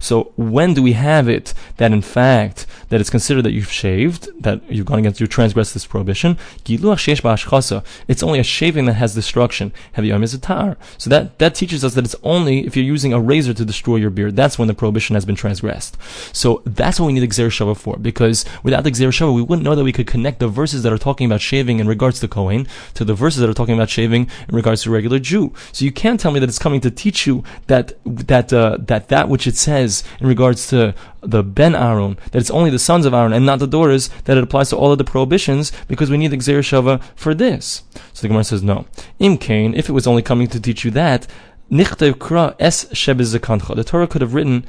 So 0.00 0.32
when 0.36 0.74
do 0.74 0.82
we 0.82 0.92
have 0.94 1.28
it 1.28 1.54
that 1.76 1.92
in 1.92 2.02
fact 2.02 2.66
that 2.88 3.00
it's 3.00 3.10
considered 3.10 3.42
that 3.42 3.52
you've 3.52 3.70
shaved, 3.70 4.28
that 4.42 4.62
you've 4.70 4.86
gone 4.86 5.00
against, 5.00 5.20
you 5.20 5.26
transgressed 5.26 5.74
this 5.74 5.86
prohibition? 5.86 6.38
It's 6.66 8.22
only 8.22 8.38
a 8.38 8.44
shaving 8.44 8.84
that 8.86 8.94
has 8.94 9.14
destruction. 9.14 9.72
So 9.94 11.10
that, 11.10 11.38
that 11.38 11.54
teaches 11.54 11.84
us 11.84 11.94
that 11.94 12.04
it's 12.04 12.16
only 12.22 12.66
if 12.66 12.76
you're 12.76 12.84
using 12.84 13.12
a 13.12 13.20
razor 13.20 13.54
to 13.54 13.64
destroy 13.64 13.96
your 13.96 14.10
beard. 14.10 14.36
That's 14.36 14.58
when 14.58 14.68
the 14.68 14.74
prohibition 14.74 15.14
has 15.14 15.24
been 15.24 15.36
transgressed. 15.36 15.96
So 16.32 16.62
that's 16.64 16.98
what 16.98 17.06
we 17.06 17.12
need 17.12 17.20
the 17.20 17.28
Xer 17.28 17.76
for 17.76 17.96
because 17.96 18.44
without 18.62 18.84
the 18.84 18.90
Xer 18.90 19.34
we 19.34 19.42
wouldn't 19.42 19.64
know 19.64 19.74
that 19.74 19.84
we 19.84 19.92
could 19.92 20.06
connect 20.06 20.38
the 20.40 20.48
verses 20.48 20.82
that 20.82 20.92
are 20.92 20.98
talking 20.98 21.26
about 21.26 21.33
about 21.34 21.42
shaving 21.42 21.80
in 21.80 21.88
regards 21.88 22.20
to 22.20 22.28
Kohen 22.28 22.68
to 22.94 23.04
the 23.04 23.14
verses 23.14 23.40
that 23.40 23.50
are 23.50 23.54
talking 23.54 23.74
about 23.74 23.90
shaving 23.90 24.30
in 24.48 24.54
regards 24.54 24.82
to 24.82 24.90
regular 24.90 25.18
Jew. 25.18 25.52
So 25.72 25.84
you 25.84 25.90
can't 25.90 26.20
tell 26.20 26.30
me 26.30 26.38
that 26.38 26.48
it's 26.48 26.60
coming 26.60 26.80
to 26.82 26.90
teach 26.90 27.26
you 27.26 27.42
that 27.66 27.92
that 28.04 28.52
uh, 28.52 28.78
that 28.80 29.08
that 29.08 29.28
which 29.28 29.46
it 29.46 29.56
says 29.56 30.04
in 30.20 30.28
regards 30.28 30.68
to 30.68 30.94
the 31.22 31.42
Ben 31.42 31.74
Aaron, 31.74 32.16
that 32.30 32.38
it's 32.38 32.50
only 32.50 32.70
the 32.70 32.78
sons 32.78 33.04
of 33.04 33.14
Aaron 33.14 33.32
and 33.32 33.44
not 33.44 33.58
the 33.58 33.66
daughters, 33.66 34.10
that 34.24 34.36
it 34.36 34.44
applies 34.44 34.70
to 34.70 34.76
all 34.76 34.92
of 34.92 34.98
the 34.98 35.04
prohibitions 35.04 35.72
because 35.88 36.10
we 36.10 36.18
need 36.18 36.28
the 36.28 36.36
Shava 36.36 37.02
for 37.16 37.34
this. 37.34 37.82
So 38.12 38.22
the 38.22 38.28
Gemara 38.28 38.44
says 38.44 38.62
no. 38.62 38.86
Im 39.18 39.38
Kain, 39.38 39.74
if 39.74 39.88
it 39.88 39.92
was 39.92 40.06
only 40.06 40.22
coming 40.22 40.46
to 40.48 40.60
teach 40.60 40.84
you 40.84 40.90
that, 40.92 41.26
Nichtev 41.70 42.14
Kra 42.14 42.54
Es 42.60 42.84
The 42.84 43.84
Torah 43.84 44.06
could 44.06 44.20
have 44.20 44.34
written 44.34 44.66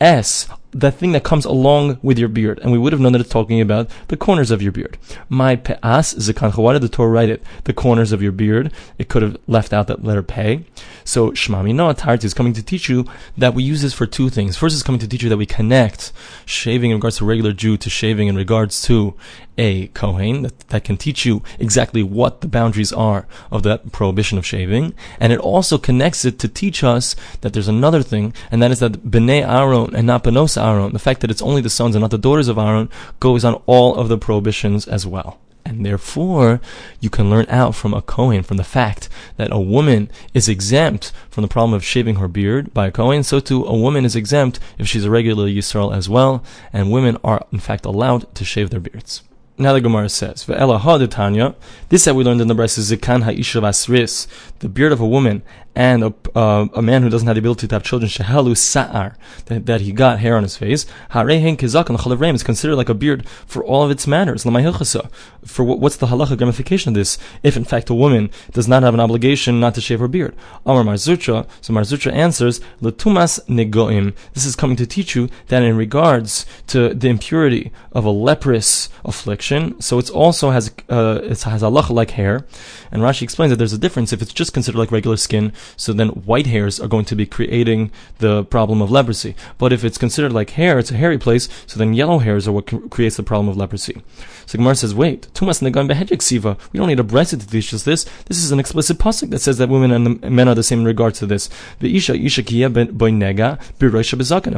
S 0.00 0.48
the 0.70 0.90
thing 0.90 1.12
that 1.12 1.24
comes 1.24 1.44
along 1.44 1.98
with 2.02 2.18
your 2.18 2.28
beard, 2.28 2.58
and 2.60 2.70
we 2.72 2.78
would 2.78 2.92
have 2.92 3.00
known 3.00 3.12
that 3.12 3.20
it's 3.20 3.30
talking 3.30 3.60
about 3.60 3.90
the 4.08 4.16
corners 4.16 4.50
of 4.50 4.62
your 4.62 4.72
beard. 4.72 4.98
My 5.28 5.56
pe'as 5.56 6.14
zekancha. 6.14 6.58
Why 6.58 6.74
did 6.74 6.82
the 6.82 6.88
Torah 6.88 7.10
write 7.10 7.30
it? 7.30 7.42
The 7.64 7.72
corners 7.72 8.12
of 8.12 8.22
your 8.22 8.32
beard. 8.32 8.72
It 8.98 9.08
could 9.08 9.22
have 9.22 9.36
left 9.46 9.72
out 9.72 9.86
that 9.86 10.04
letter 10.04 10.22
pei. 10.22 10.64
So 11.04 11.30
shmami 11.30 11.74
no 11.74 11.92
Tarti 11.92 12.26
is 12.26 12.34
coming 12.34 12.52
to 12.52 12.62
teach 12.62 12.88
you 12.88 13.06
that 13.36 13.54
we 13.54 13.62
use 13.62 13.82
this 13.82 13.94
for 13.94 14.06
two 14.06 14.28
things. 14.28 14.56
First, 14.56 14.76
is 14.76 14.82
coming 14.82 15.00
to 15.00 15.08
teach 15.08 15.22
you 15.22 15.28
that 15.30 15.36
we 15.36 15.46
connect 15.46 16.12
shaving 16.44 16.90
in 16.90 16.98
regards 16.98 17.16
to 17.18 17.24
regular 17.24 17.52
Jew 17.52 17.76
to 17.78 17.90
shaving 17.90 18.28
in 18.28 18.36
regards 18.36 18.82
to 18.82 19.14
a 19.58 19.88
Kohen 19.88 20.42
that, 20.42 20.58
that 20.68 20.84
can 20.84 20.96
teach 20.96 21.26
you 21.26 21.42
exactly 21.58 22.02
what 22.02 22.40
the 22.40 22.48
boundaries 22.48 22.92
are 22.92 23.26
of 23.50 23.64
that 23.64 23.90
prohibition 23.90 24.38
of 24.38 24.46
shaving. 24.46 24.94
And 25.18 25.32
it 25.32 25.40
also 25.40 25.76
connects 25.78 26.24
it 26.24 26.38
to 26.38 26.48
teach 26.48 26.84
us 26.84 27.16
that 27.40 27.52
there's 27.52 27.68
another 27.68 28.02
thing, 28.02 28.32
and 28.50 28.62
that 28.62 28.70
is 28.70 28.78
that 28.78 29.04
Bnei 29.04 29.42
Aaron 29.46 29.94
and 29.94 30.06
not 30.06 30.22
Aaron, 30.58 30.92
the 30.92 30.98
fact 30.98 31.20
that 31.20 31.30
it's 31.30 31.42
only 31.42 31.62
the 31.62 31.70
sons 31.70 31.94
and 31.94 32.02
not 32.02 32.10
the 32.10 32.18
daughters 32.18 32.48
of 32.48 32.58
Aaron, 32.58 32.88
goes 33.20 33.44
on 33.44 33.54
all 33.66 33.94
of 33.94 34.08
the 34.08 34.18
prohibitions 34.18 34.86
as 34.86 35.06
well. 35.06 35.38
And 35.64 35.84
therefore, 35.84 36.60
you 36.98 37.10
can 37.10 37.28
learn 37.28 37.44
out 37.50 37.74
from 37.74 37.92
a 37.92 38.00
Kohen, 38.00 38.42
from 38.42 38.56
the 38.56 38.64
fact 38.64 39.08
that 39.36 39.52
a 39.52 39.60
woman 39.60 40.10
is 40.32 40.48
exempt 40.48 41.12
from 41.28 41.42
the 41.42 41.48
problem 41.48 41.74
of 41.74 41.84
shaving 41.84 42.16
her 42.16 42.28
beard 42.28 42.72
by 42.72 42.86
a 42.86 42.90
Kohen, 42.90 43.22
so 43.22 43.38
too 43.38 43.64
a 43.64 43.76
woman 43.76 44.06
is 44.06 44.16
exempt 44.16 44.58
if 44.78 44.88
she's 44.88 45.04
a 45.04 45.10
regular 45.10 45.46
Yisrael 45.46 45.94
as 45.94 46.08
well, 46.08 46.42
and 46.72 46.90
women 46.90 47.18
are 47.22 47.44
in 47.52 47.58
fact 47.58 47.84
allowed 47.84 48.34
to 48.34 48.44
shave 48.46 48.70
their 48.70 48.80
beards. 48.80 49.22
Now 49.60 49.72
the 49.72 49.80
Gemara 49.80 50.08
says, 50.08 50.44
"Ve'ela 50.44 50.78
ha 50.78 51.54
This 51.88 52.04
that 52.04 52.14
we 52.14 52.22
learned 52.22 52.40
in 52.40 52.46
the 52.46 52.54
Brisa 52.54 52.78
is 52.78 52.92
zikan 52.92 53.24
ha'isha 53.24 53.60
vasris, 53.60 54.28
the 54.60 54.68
beard 54.68 54.92
of 54.92 55.00
a 55.00 55.06
woman 55.06 55.42
and 55.78 56.02
a, 56.02 56.14
uh, 56.34 56.66
a 56.74 56.82
man 56.82 57.02
who 57.02 57.08
doesn't 57.08 57.28
have 57.28 57.36
the 57.36 57.38
ability 57.38 57.68
to 57.68 57.74
have 57.74 57.84
children, 57.84 58.10
shehalu 58.10 58.56
sa'ar, 58.56 59.16
that, 59.46 59.66
that 59.66 59.80
he 59.80 59.92
got 59.92 60.18
hair 60.18 60.36
on 60.36 60.42
his 60.42 60.56
face, 60.56 60.86
harehen 61.12 61.56
kizak 61.56 61.88
and 61.88 62.34
is 62.34 62.42
considered 62.42 62.74
like 62.74 62.88
a 62.88 62.94
beard 62.94 63.28
for 63.46 63.62
all 63.64 63.84
of 63.84 63.90
its 63.92 64.04
manners. 64.04 64.42
For 64.42 65.64
what, 65.64 65.78
what's 65.78 65.96
the 65.96 66.08
halacha 66.08 66.40
ramification 66.40 66.90
of 66.90 66.94
this? 66.94 67.16
If 67.44 67.56
in 67.56 67.62
fact 67.62 67.90
a 67.90 67.94
woman 67.94 68.30
does 68.50 68.66
not 68.66 68.82
have 68.82 68.92
an 68.92 68.98
obligation 68.98 69.60
not 69.60 69.76
to 69.76 69.80
shave 69.80 70.00
her 70.00 70.08
beard. 70.08 70.34
Amar 70.66 70.82
Mar 70.82 70.94
Zutra, 70.94 71.46
so 71.60 71.72
Mar 71.72 71.84
Zutra 71.84 72.12
answers, 72.12 72.60
letumas 72.82 73.38
negoim. 73.46 74.16
This 74.34 74.46
is 74.46 74.56
coming 74.56 74.76
to 74.78 74.86
teach 74.86 75.14
you 75.14 75.28
that 75.46 75.62
in 75.62 75.76
regards 75.76 76.44
to 76.68 76.92
the 76.92 77.08
impurity 77.08 77.70
of 77.92 78.04
a 78.04 78.10
leprous 78.10 78.88
affliction, 79.04 79.80
so 79.80 80.00
it 80.00 80.10
also 80.10 80.50
has, 80.50 80.72
uh, 80.88 81.20
it 81.22 81.40
has 81.42 81.62
halacha 81.62 81.90
like 81.90 82.10
hair, 82.12 82.46
and 82.90 83.00
Rashi 83.02 83.22
explains 83.22 83.50
that 83.50 83.56
there's 83.56 83.72
a 83.72 83.78
difference 83.78 84.12
if 84.12 84.20
it's 84.22 84.32
just 84.32 84.47
considered 84.50 84.78
like 84.78 84.92
regular 84.92 85.16
skin, 85.16 85.52
so 85.76 85.92
then 85.92 86.08
white 86.08 86.46
hairs 86.46 86.80
are 86.80 86.88
going 86.88 87.04
to 87.06 87.16
be 87.16 87.26
creating 87.26 87.90
the 88.18 88.44
problem 88.44 88.82
of 88.82 88.90
leprosy. 88.90 89.34
But 89.58 89.72
if 89.72 89.84
it's 89.84 89.98
considered 89.98 90.32
like 90.32 90.50
hair, 90.50 90.78
it's 90.78 90.90
a 90.90 90.96
hairy 90.96 91.18
place, 91.18 91.48
so 91.66 91.78
then 91.78 91.94
yellow 91.94 92.18
hairs 92.18 92.48
are 92.48 92.52
what 92.52 92.90
creates 92.90 93.16
the 93.16 93.22
problem 93.22 93.48
of 93.48 93.56
leprosy. 93.56 94.02
So 94.46 94.56
Gemara 94.56 94.76
says, 94.76 94.94
wait, 94.94 95.28
tumas 95.34 95.60
negan 95.60 95.90
behedjik 95.90 96.22
siva. 96.22 96.56
We 96.72 96.78
don't 96.78 96.88
need 96.88 97.00
a 97.00 97.02
brisa 97.02 97.38
to 97.38 97.46
teach 97.46 97.74
us 97.74 97.82
this. 97.82 98.06
This 98.26 98.42
is 98.42 98.50
an 98.50 98.58
explicit 98.58 98.98
pasuk 98.98 99.28
that 99.30 99.40
says 99.40 99.58
that 99.58 99.68
women 99.68 99.90
and 99.90 100.22
men 100.22 100.48
are 100.48 100.54
the 100.54 100.62
same 100.62 100.80
in 100.80 100.86
regards 100.86 101.18
to 101.18 101.26
this. 101.26 101.50
The 101.80 101.94
isha 101.94 102.14
A 102.14 102.68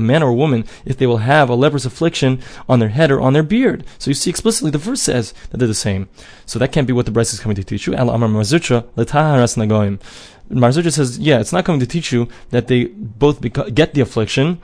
man 0.00 0.22
or 0.22 0.28
a 0.28 0.34
woman, 0.34 0.64
if 0.84 0.96
they 0.96 1.06
will 1.06 1.18
have 1.18 1.50
a 1.50 1.54
leprous 1.54 1.84
affliction 1.84 2.40
on 2.68 2.78
their 2.78 2.90
head 2.90 3.10
or 3.10 3.20
on 3.20 3.32
their 3.32 3.42
beard. 3.42 3.84
So 3.98 4.10
you 4.10 4.14
see 4.14 4.30
explicitly 4.30 4.70
the 4.70 4.78
verse 4.78 5.02
says 5.02 5.34
that 5.50 5.56
they're 5.58 5.66
the 5.66 5.74
same. 5.74 6.08
So 6.46 6.60
that 6.60 6.70
can't 6.72 6.86
be 6.86 6.92
what 6.92 7.06
the 7.06 7.12
brisa 7.12 7.34
is 7.34 7.40
coming 7.40 7.56
to 7.56 7.64
teach 7.64 7.86
you. 7.86 7.94
Amar 7.94 8.28
Mar 8.28 8.42
Zutra 8.42 8.84
letaharas 8.96 9.56
Mar 10.50 10.70
Zutra 10.70 10.92
says, 10.92 11.18
yeah, 11.18 11.40
it's 11.40 11.52
not 11.52 11.64
coming 11.64 11.80
to 11.80 11.86
teach 11.86 12.12
you 12.12 12.28
that 12.50 12.66
they 12.66 12.86
both 12.86 13.40
beca- 13.40 13.72
get 13.72 13.94
the 13.94 14.00
affliction, 14.00 14.60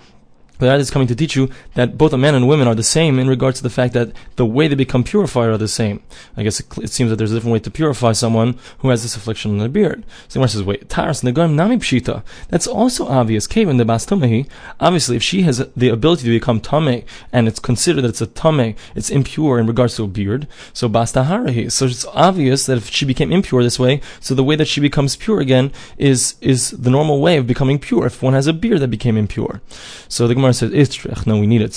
but 0.59 0.66
that 0.66 0.81
is 0.81 0.90
coming 0.90 1.09
to 1.09 1.14
teach 1.14 1.37
you 1.37 1.51
that 1.75 1.99
both 1.99 2.12
a 2.12 2.19
man 2.19 2.35
and 2.35 2.49
women 2.49 2.69
are 2.69 2.75
the 2.75 2.83
same 2.83 3.19
in 3.19 3.29
regards 3.29 3.59
to 3.59 3.62
the 3.62 3.71
fact 3.71 3.95
that 3.95 4.12
the 4.37 4.47
way 4.47 4.69
they 4.69 4.75
become 4.75 5.05
purified 5.05 5.49
are 5.49 5.59
the 5.59 5.69
same. 5.69 6.03
I 6.37 6.42
guess 6.42 6.61
it, 6.61 6.66
it 6.79 6.90
seems 6.90 7.11
that 7.11 7.16
there's 7.16 7.33
a 7.33 7.35
different 7.35 7.53
way 7.53 7.61
to 7.61 7.71
purify 7.71 8.12
someone 8.12 8.59
who 8.79 8.88
has 8.90 9.03
this 9.03 9.16
affliction 9.16 9.53
on 9.53 9.59
their 9.59 9.69
beard. 9.69 10.05
So 10.29 10.35
Gemara 10.35 10.49
says, 10.49 10.62
wait, 10.62 10.88
Taras 10.88 11.23
Negoim 11.23 11.55
Nami 11.55 11.77
Pshita. 11.79 12.23
That's 12.49 12.66
also 12.66 13.07
obvious. 13.07 13.47
Kevin 13.47 13.77
the 13.77 13.85
Bastumehi. 13.85 14.49
Obviously, 14.81 15.16
if 15.16 15.23
she 15.23 15.42
has 15.42 15.59
the 15.77 15.88
ability 15.88 16.25
to 16.25 16.31
become 16.31 16.61
Tame, 16.61 17.05
and 17.33 17.49
it's 17.49 17.59
considered 17.59 18.03
that 18.03 18.09
it's 18.09 18.21
a 18.21 18.27
Tame, 18.27 18.75
it's 18.95 19.11
impure 19.11 19.59
in 19.59 19.66
regards 19.66 19.97
to 19.97 20.05
a 20.05 20.09
beard, 20.09 20.47
so 20.73 20.88
Bastaharahi. 20.88 21.71
So 21.71 21.87
it's 21.87 22.05
obvious 22.07 22.66
that 22.66 22.79
if 22.79 22.90
she 22.90 23.05
became 23.05 23.33
impure 23.33 23.62
this 23.62 23.79
way, 23.79 24.01
so 24.21 24.35
the 24.35 24.45
way 24.45 24.57
that 24.57 24.69
she 24.69 24.81
becomes 24.81 25.16
pure 25.16 25.40
again 25.40 25.73
is, 25.99 26.37
is 26.40 26.71
the 26.71 26.90
normal 26.90 27.21
way 27.21 27.37
of 27.37 27.47
becoming 27.47 27.79
pure 27.79 28.07
if 28.07 28.23
one 28.23 28.35
has 28.35 28.47
a 28.47 28.53
beard 28.53 28.81
that 28.81 28.88
became 28.88 29.16
impure. 29.16 29.61
So 30.09 30.27
the 30.27 30.35
Gemara 30.35 30.45
Gemara 30.46 30.54
says, 30.54 30.70
Istrich. 30.70 31.26
No, 31.26 31.40
we 31.40 31.46
need 31.48 31.61
it. 31.61 31.76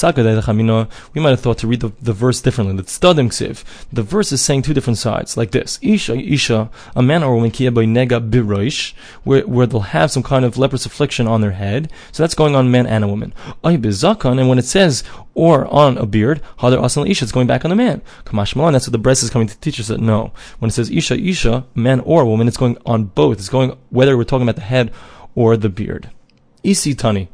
We 1.16 1.22
might 1.22 1.30
have 1.32 1.40
thought 1.40 1.58
to 1.58 1.68
read 1.68 1.80
the, 1.80 1.92
the 2.00 2.14
verse 2.14 2.40
differently. 2.40 2.76
The 2.76 2.84
Stadim 2.84 3.30
Ksiv. 3.30 3.64
The 3.92 4.04
verse 4.04 4.32
is 4.32 4.44
saying 4.44 4.62
two 4.62 4.76
different 4.76 5.00
sides, 5.00 5.36
like 5.36 5.50
this. 5.50 5.80
Isha, 5.82 6.16
Isha, 6.16 6.70
a 6.96 7.02
man 7.02 7.24
or 7.24 7.34
a 7.34 7.36
woman, 7.36 7.50
by 7.50 7.86
nega 7.86 8.30
biroish, 8.30 8.94
where, 9.24 9.42
where 9.48 9.66
they'll 9.66 9.80
have 9.80 10.12
some 10.12 10.22
kind 10.22 10.46
of 10.46 10.60
leprous 10.60 10.86
affliction 10.86 11.28
on 11.28 11.42
their 11.42 11.52
head. 11.52 11.92
So 12.12 12.22
that's 12.22 12.36
going 12.36 12.56
on 12.56 12.70
men 12.70 12.86
and 12.86 13.04
a 13.04 13.08
woman. 13.08 13.34
Ay 13.64 13.74
and 13.74 14.50
when 14.50 14.60
it 14.60 14.66
says, 14.66 15.04
or 15.34 15.66
on 15.74 15.98
a 15.98 16.06
beard, 16.06 16.44
hadar 16.60 16.84
asan 16.84 17.08
isha, 17.08 17.26
it's 17.26 17.32
going 17.32 17.48
back 17.48 17.66
on 17.66 17.70
the 17.70 17.76
man. 17.76 18.04
Kamash 18.26 18.56
Malan, 18.56 18.74
that's 18.74 18.86
what 18.86 18.92
the 18.92 19.00
breast 19.00 19.24
is 19.24 19.32
coming 19.32 19.48
to 19.48 19.58
teach 19.58 19.80
us 19.80 19.88
that 19.88 20.00
no. 20.00 20.32
When 20.60 20.70
it 20.70 20.74
says 20.74 20.92
Isha, 20.92 21.18
Isha, 21.18 21.66
man 21.74 22.02
or 22.02 22.24
woman, 22.24 22.48
it's 22.48 22.58
going 22.58 22.78
on 22.86 23.06
both. 23.06 23.40
It's 23.40 23.50
going, 23.50 23.76
whether 23.90 24.16
we're 24.16 24.26
talking 24.26 24.48
about 24.48 24.58
the 24.58 24.62
head 24.62 24.92
or 25.34 25.58
the 25.58 25.70
beard. 25.70 26.12
Isi 26.64 26.94
Tani. 26.94 27.30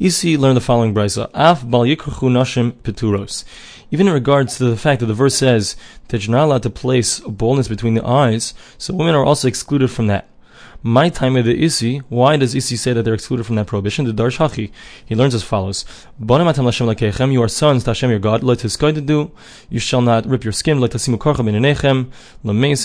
Isi 0.00 0.38
learned 0.38 0.56
the 0.56 0.62
following 0.62 0.94
brisa. 0.94 1.28
Af 1.34 1.62
bal 1.70 1.82
nashim 1.82 2.72
peturos. 2.72 3.44
Even 3.90 4.08
in 4.08 4.14
regards 4.14 4.56
to 4.56 4.64
the 4.64 4.76
fact 4.78 5.00
that 5.00 5.06
the 5.06 5.12
verse 5.12 5.34
says 5.34 5.76
that 6.08 6.26
you're 6.26 6.34
not 6.34 6.46
allowed 6.46 6.62
to 6.62 6.70
place 6.70 7.18
a 7.18 7.28
boldness 7.28 7.68
between 7.68 7.92
the 7.92 8.06
eyes, 8.06 8.54
so 8.78 8.94
women 8.94 9.14
are 9.14 9.26
also 9.26 9.46
excluded 9.46 9.90
from 9.90 10.06
that. 10.06 10.26
My 10.82 11.10
time 11.10 11.36
of 11.36 11.44
the 11.44 11.62
Isi, 11.62 11.98
why 12.08 12.38
does 12.38 12.54
Isi 12.54 12.74
say 12.74 12.94
that 12.94 13.02
they're 13.02 13.12
excluded 13.12 13.44
from 13.44 13.56
that 13.56 13.66
prohibition? 13.66 14.06
The 14.06 14.12
Darsh 14.12 14.38
Hachi, 14.38 14.70
he 15.04 15.14
learns 15.14 15.34
as 15.34 15.42
follows. 15.42 15.84
You 16.18 17.42
are 17.42 17.48
sons 17.48 17.84
to 17.84 17.90
Hashem 17.90 18.08
your 18.08 18.18
God, 18.18 18.42
let 18.42 18.62
his 18.62 18.78
to 18.78 18.92
do, 18.92 19.30
you 19.68 19.78
shall 19.78 20.00
not 20.00 20.24
rip 20.24 20.42
your 20.42 20.54
skin, 20.54 20.80
let 20.80 20.92
tasimu 20.92 21.18
korcha 21.18 21.46
binenechem, 21.46 22.10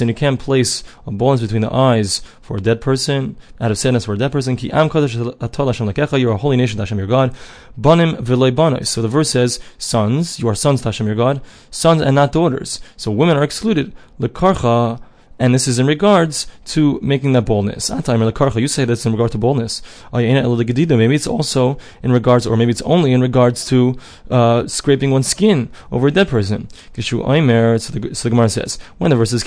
and 0.02 0.10
you 0.10 0.14
can't 0.14 0.38
place 0.38 0.84
a 1.08 1.12
bones 1.12 1.40
between 1.40 1.62
the 1.62 1.74
eyes 1.74 2.22
for 2.42 2.58
a 2.58 2.60
dead 2.62 2.82
person, 2.82 3.38
out 3.62 3.72
of 3.72 3.78
sadness 3.78 4.04
for 4.04 4.16
a 4.16 4.18
dead 4.18 4.34
person, 4.34 4.58
ki 4.58 4.74
am 4.74 4.90
kodesh 4.90 5.16
atol 5.38 5.68
Hashem 5.68 5.88
lakecha, 5.88 6.20
you 6.20 6.30
are 6.30 6.34
a 6.34 6.38
holy 6.38 6.58
nation 6.58 6.76
to 6.76 6.82
Hashem 6.82 6.98
your 6.98 7.08
God, 7.08 7.34
banim 7.78 8.18
v'loy 8.18 8.86
So 8.86 9.02
the 9.02 9.08
verse 9.08 9.30
says, 9.30 9.62
sons, 9.78 10.38
you 10.38 10.50
are 10.50 10.56
sons 10.56 10.82
to 10.82 10.90
Hashem 10.90 11.08
your 11.08 11.16
God, 11.16 11.40
sons 11.72 12.02
and 12.02 12.16
not 12.16 12.34
daughters. 12.34 12.82
So 12.98 13.10
women 13.10 13.38
are 13.38 13.44
excluded. 13.44 13.94
Lekarcha, 14.20 15.00
and 15.40 15.54
this 15.54 15.68
is 15.68 15.80
in 15.80 15.86
regards 15.86 16.48
to 16.66 17.00
making 17.02 17.34
that 17.34 17.44
boldness. 17.44 17.90
You 17.90 18.68
say 18.68 18.86
that's 18.86 19.06
in 19.06 19.12
regard 19.12 19.32
to 19.32 19.38
boldness. 19.38 19.82
Maybe 20.14 21.16
it's 21.16 21.28
also 21.28 21.78
in 22.04 22.12
regards, 22.12 22.48
or 22.48 22.56
maybe 22.58 22.72
it's 22.72 22.82
only 22.84 23.12
in 23.12 23.22
regards 23.22 23.66
to 23.66 23.98
uh, 24.30 24.68
scraping 24.68 25.12
one's 25.12 25.28
skin 25.28 25.70
over 25.92 26.08
a 26.08 26.12
dead 26.12 26.28
person. 26.30 26.68
So 26.96 27.02
the, 27.02 28.10
so 28.14 28.24
the 28.24 28.30
Gemara 28.30 28.50
says, 28.50 28.80
when 28.98 29.10
the 29.10 29.18
verse 29.18 29.34
is 29.34 29.44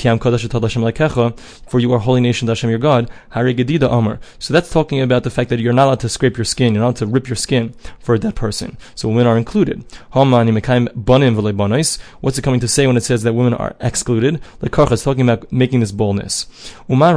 for 1.67 1.81
you 1.81 1.93
are 1.93 1.99
holy 1.99 2.21
nation 2.21 2.49
Hashem 2.49 2.71
your 2.71 2.79
God, 2.79 3.11
So 3.35 4.55
that's 4.55 4.71
talking 4.71 5.01
about 5.01 5.23
the 5.23 5.31
fact 5.31 5.51
that 5.51 5.61
you're 5.61 5.73
not 5.73 5.87
allowed 5.87 6.01
to 6.01 6.09
scrape 6.09 6.37
your 6.37 6.45
skin, 6.45 6.75
you're 6.75 6.81
not 6.81 6.87
allowed 6.89 6.97
to 6.97 7.07
rip 7.07 7.29
your 7.29 7.37
skin 7.37 7.75
for 7.99 8.15
a 8.15 8.19
dead 8.19 8.35
person. 8.35 8.77
So 8.95 9.09
women 9.09 9.27
are 9.27 9.39
included. 9.39 9.85
What's 10.13 10.39
it 12.39 12.43
coming 12.43 12.61
to 12.61 12.69
say 12.69 12.87
when 12.87 12.97
it 12.97 13.03
says 13.03 13.23
that 13.23 13.33
women 13.33 13.55
are 13.55 13.77
excluded? 13.81 14.41
It's 14.61 15.03
talking 15.03 15.29
about 15.29 15.53
making 15.53 15.78
this 15.81 15.93
boldness. 15.93 16.47
Why 16.87 17.13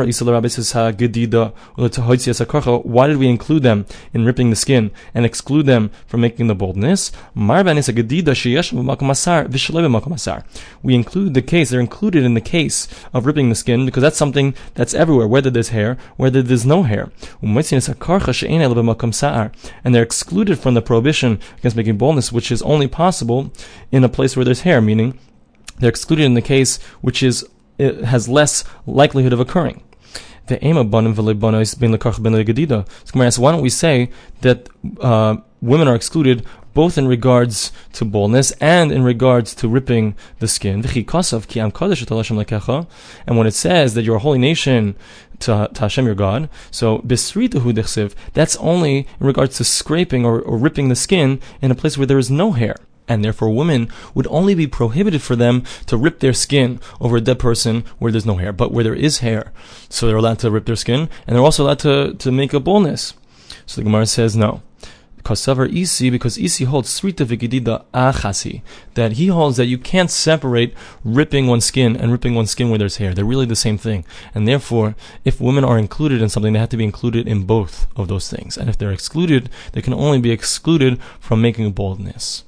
did 3.07 3.17
we 3.17 3.27
include 3.27 3.63
them 3.63 3.85
in 4.13 4.25
ripping 4.25 4.49
the 4.49 4.55
skin 4.55 4.91
and 5.13 5.25
exclude 5.25 5.65
them 5.65 5.91
from 6.07 6.21
making 6.21 6.47
the 6.47 6.55
boldness? 6.55 7.11
We 10.83 10.95
include 10.95 11.33
the 11.33 11.41
case, 11.41 11.69
they're 11.69 11.79
included 11.79 12.23
in 12.23 12.33
the 12.33 12.41
case 12.41 12.87
of 13.13 13.25
ripping 13.25 13.49
the 13.49 13.55
skin 13.55 13.85
because 13.85 14.01
that's 14.01 14.17
something 14.17 14.53
that's 14.73 14.93
everywhere, 14.93 15.27
whether 15.27 15.49
there's 15.49 15.69
hair, 15.69 15.97
whether 16.17 16.41
there's 16.41 16.65
no 16.65 16.83
hair. 16.83 17.11
And 17.41 17.55
they're 19.95 20.03
excluded 20.03 20.59
from 20.59 20.73
the 20.73 20.81
prohibition 20.81 21.39
against 21.57 21.77
making 21.77 21.97
boldness, 21.97 22.31
which 22.31 22.51
is 22.51 22.61
only 22.61 22.87
possible 22.87 23.51
in 23.91 24.03
a 24.03 24.09
place 24.09 24.35
where 24.35 24.45
there's 24.45 24.61
hair, 24.61 24.81
meaning 24.81 25.17
they're 25.79 25.89
excluded 25.89 26.25
in 26.25 26.35
the 26.35 26.41
case 26.41 26.79
which 27.01 27.23
is 27.23 27.45
has 27.81 28.27
less 28.27 28.63
likelihood 28.85 29.33
of 29.33 29.39
occurring. 29.39 29.83
The 30.47 30.57
why 33.39 33.51
don't 33.51 33.61
we 33.61 33.69
say 33.69 34.09
that 34.41 34.69
uh, 34.99 35.37
women 35.61 35.87
are 35.87 35.95
excluded 35.95 36.45
both 36.73 36.97
in 36.97 37.07
regards 37.07 37.71
to 37.93 38.05
boldness 38.05 38.51
and 38.59 38.91
in 38.91 39.03
regards 39.03 39.53
to 39.55 39.67
ripping 39.67 40.15
the 40.39 40.47
skin. 40.47 40.81
And 43.27 43.37
when 43.37 43.47
it 43.47 43.53
says 43.53 43.93
that 43.93 44.03
you're 44.03 44.15
a 44.15 44.19
holy 44.19 44.39
nation 44.39 44.95
to, 45.39 45.69
to 45.73 45.81
Hashem 45.81 46.05
your 46.05 46.15
God, 46.15 46.49
so 46.71 47.01
that's 47.05 48.55
only 48.57 48.97
in 48.99 49.27
regards 49.27 49.57
to 49.57 49.63
scraping 49.63 50.25
or, 50.25 50.41
or 50.41 50.57
ripping 50.57 50.89
the 50.89 50.95
skin 50.95 51.39
in 51.61 51.71
a 51.71 51.75
place 51.75 51.97
where 51.97 52.07
there 52.07 52.19
is 52.19 52.31
no 52.31 52.53
hair 52.53 52.75
and 53.07 53.23
therefore 53.23 53.49
women 53.49 53.89
would 54.13 54.27
only 54.27 54.55
be 54.55 54.67
prohibited 54.67 55.21
for 55.21 55.35
them 55.35 55.63
to 55.85 55.97
rip 55.97 56.19
their 56.19 56.33
skin 56.33 56.79
over 56.99 57.17
a 57.17 57.21
dead 57.21 57.39
person 57.39 57.83
where 57.99 58.11
there's 58.11 58.25
no 58.25 58.37
hair, 58.37 58.53
but 58.53 58.71
where 58.71 58.83
there 58.83 58.95
is 58.95 59.19
hair, 59.19 59.51
so 59.89 60.07
they're 60.07 60.15
allowed 60.15 60.39
to 60.39 60.51
rip 60.51 60.65
their 60.65 60.75
skin, 60.75 61.09
and 61.27 61.35
they're 61.35 61.43
also 61.43 61.65
allowed 61.65 61.79
to, 61.79 62.13
to 62.15 62.31
make 62.31 62.53
a 62.53 62.59
boldness. 62.59 63.13
So 63.65 63.81
the 63.81 63.85
Gemara 63.85 64.05
says 64.05 64.35
no. 64.35 64.61
Kasavar 65.23 65.71
Isi, 65.71 66.09
because 66.09 66.37
Isi 66.37 66.63
holds 66.63 66.89
Srita 66.89 67.25
Achasi, 67.93 68.61
that 68.95 69.13
he 69.13 69.27
holds 69.27 69.57
that 69.57 69.67
you 69.67 69.77
can't 69.77 70.09
separate 70.09 70.73
ripping 71.03 71.47
one's 71.47 71.65
skin 71.65 71.95
and 71.95 72.11
ripping 72.11 72.35
one's 72.35 72.51
skin 72.51 72.69
where 72.69 72.79
there's 72.79 72.97
hair. 72.97 73.13
They're 73.13 73.25
really 73.25 73.45
the 73.45 73.55
same 73.55 73.77
thing. 73.77 74.03
And 74.33 74.47
therefore, 74.47 74.95
if 75.23 75.39
women 75.39 75.63
are 75.63 75.77
included 75.77 76.21
in 76.21 76.29
something, 76.29 76.53
they 76.53 76.59
have 76.59 76.69
to 76.69 76.77
be 76.77 76.83
included 76.83 77.27
in 77.27 77.43
both 77.43 77.87
of 77.95 78.07
those 78.07 78.29
things. 78.29 78.57
And 78.57 78.69
if 78.69 78.77
they're 78.77 78.91
excluded, 78.91 79.49
they 79.73 79.81
can 79.81 79.93
only 79.93 80.19
be 80.19 80.31
excluded 80.31 80.99
from 81.19 81.41
making 81.41 81.65
a 81.65 81.71
boldness. 81.71 82.43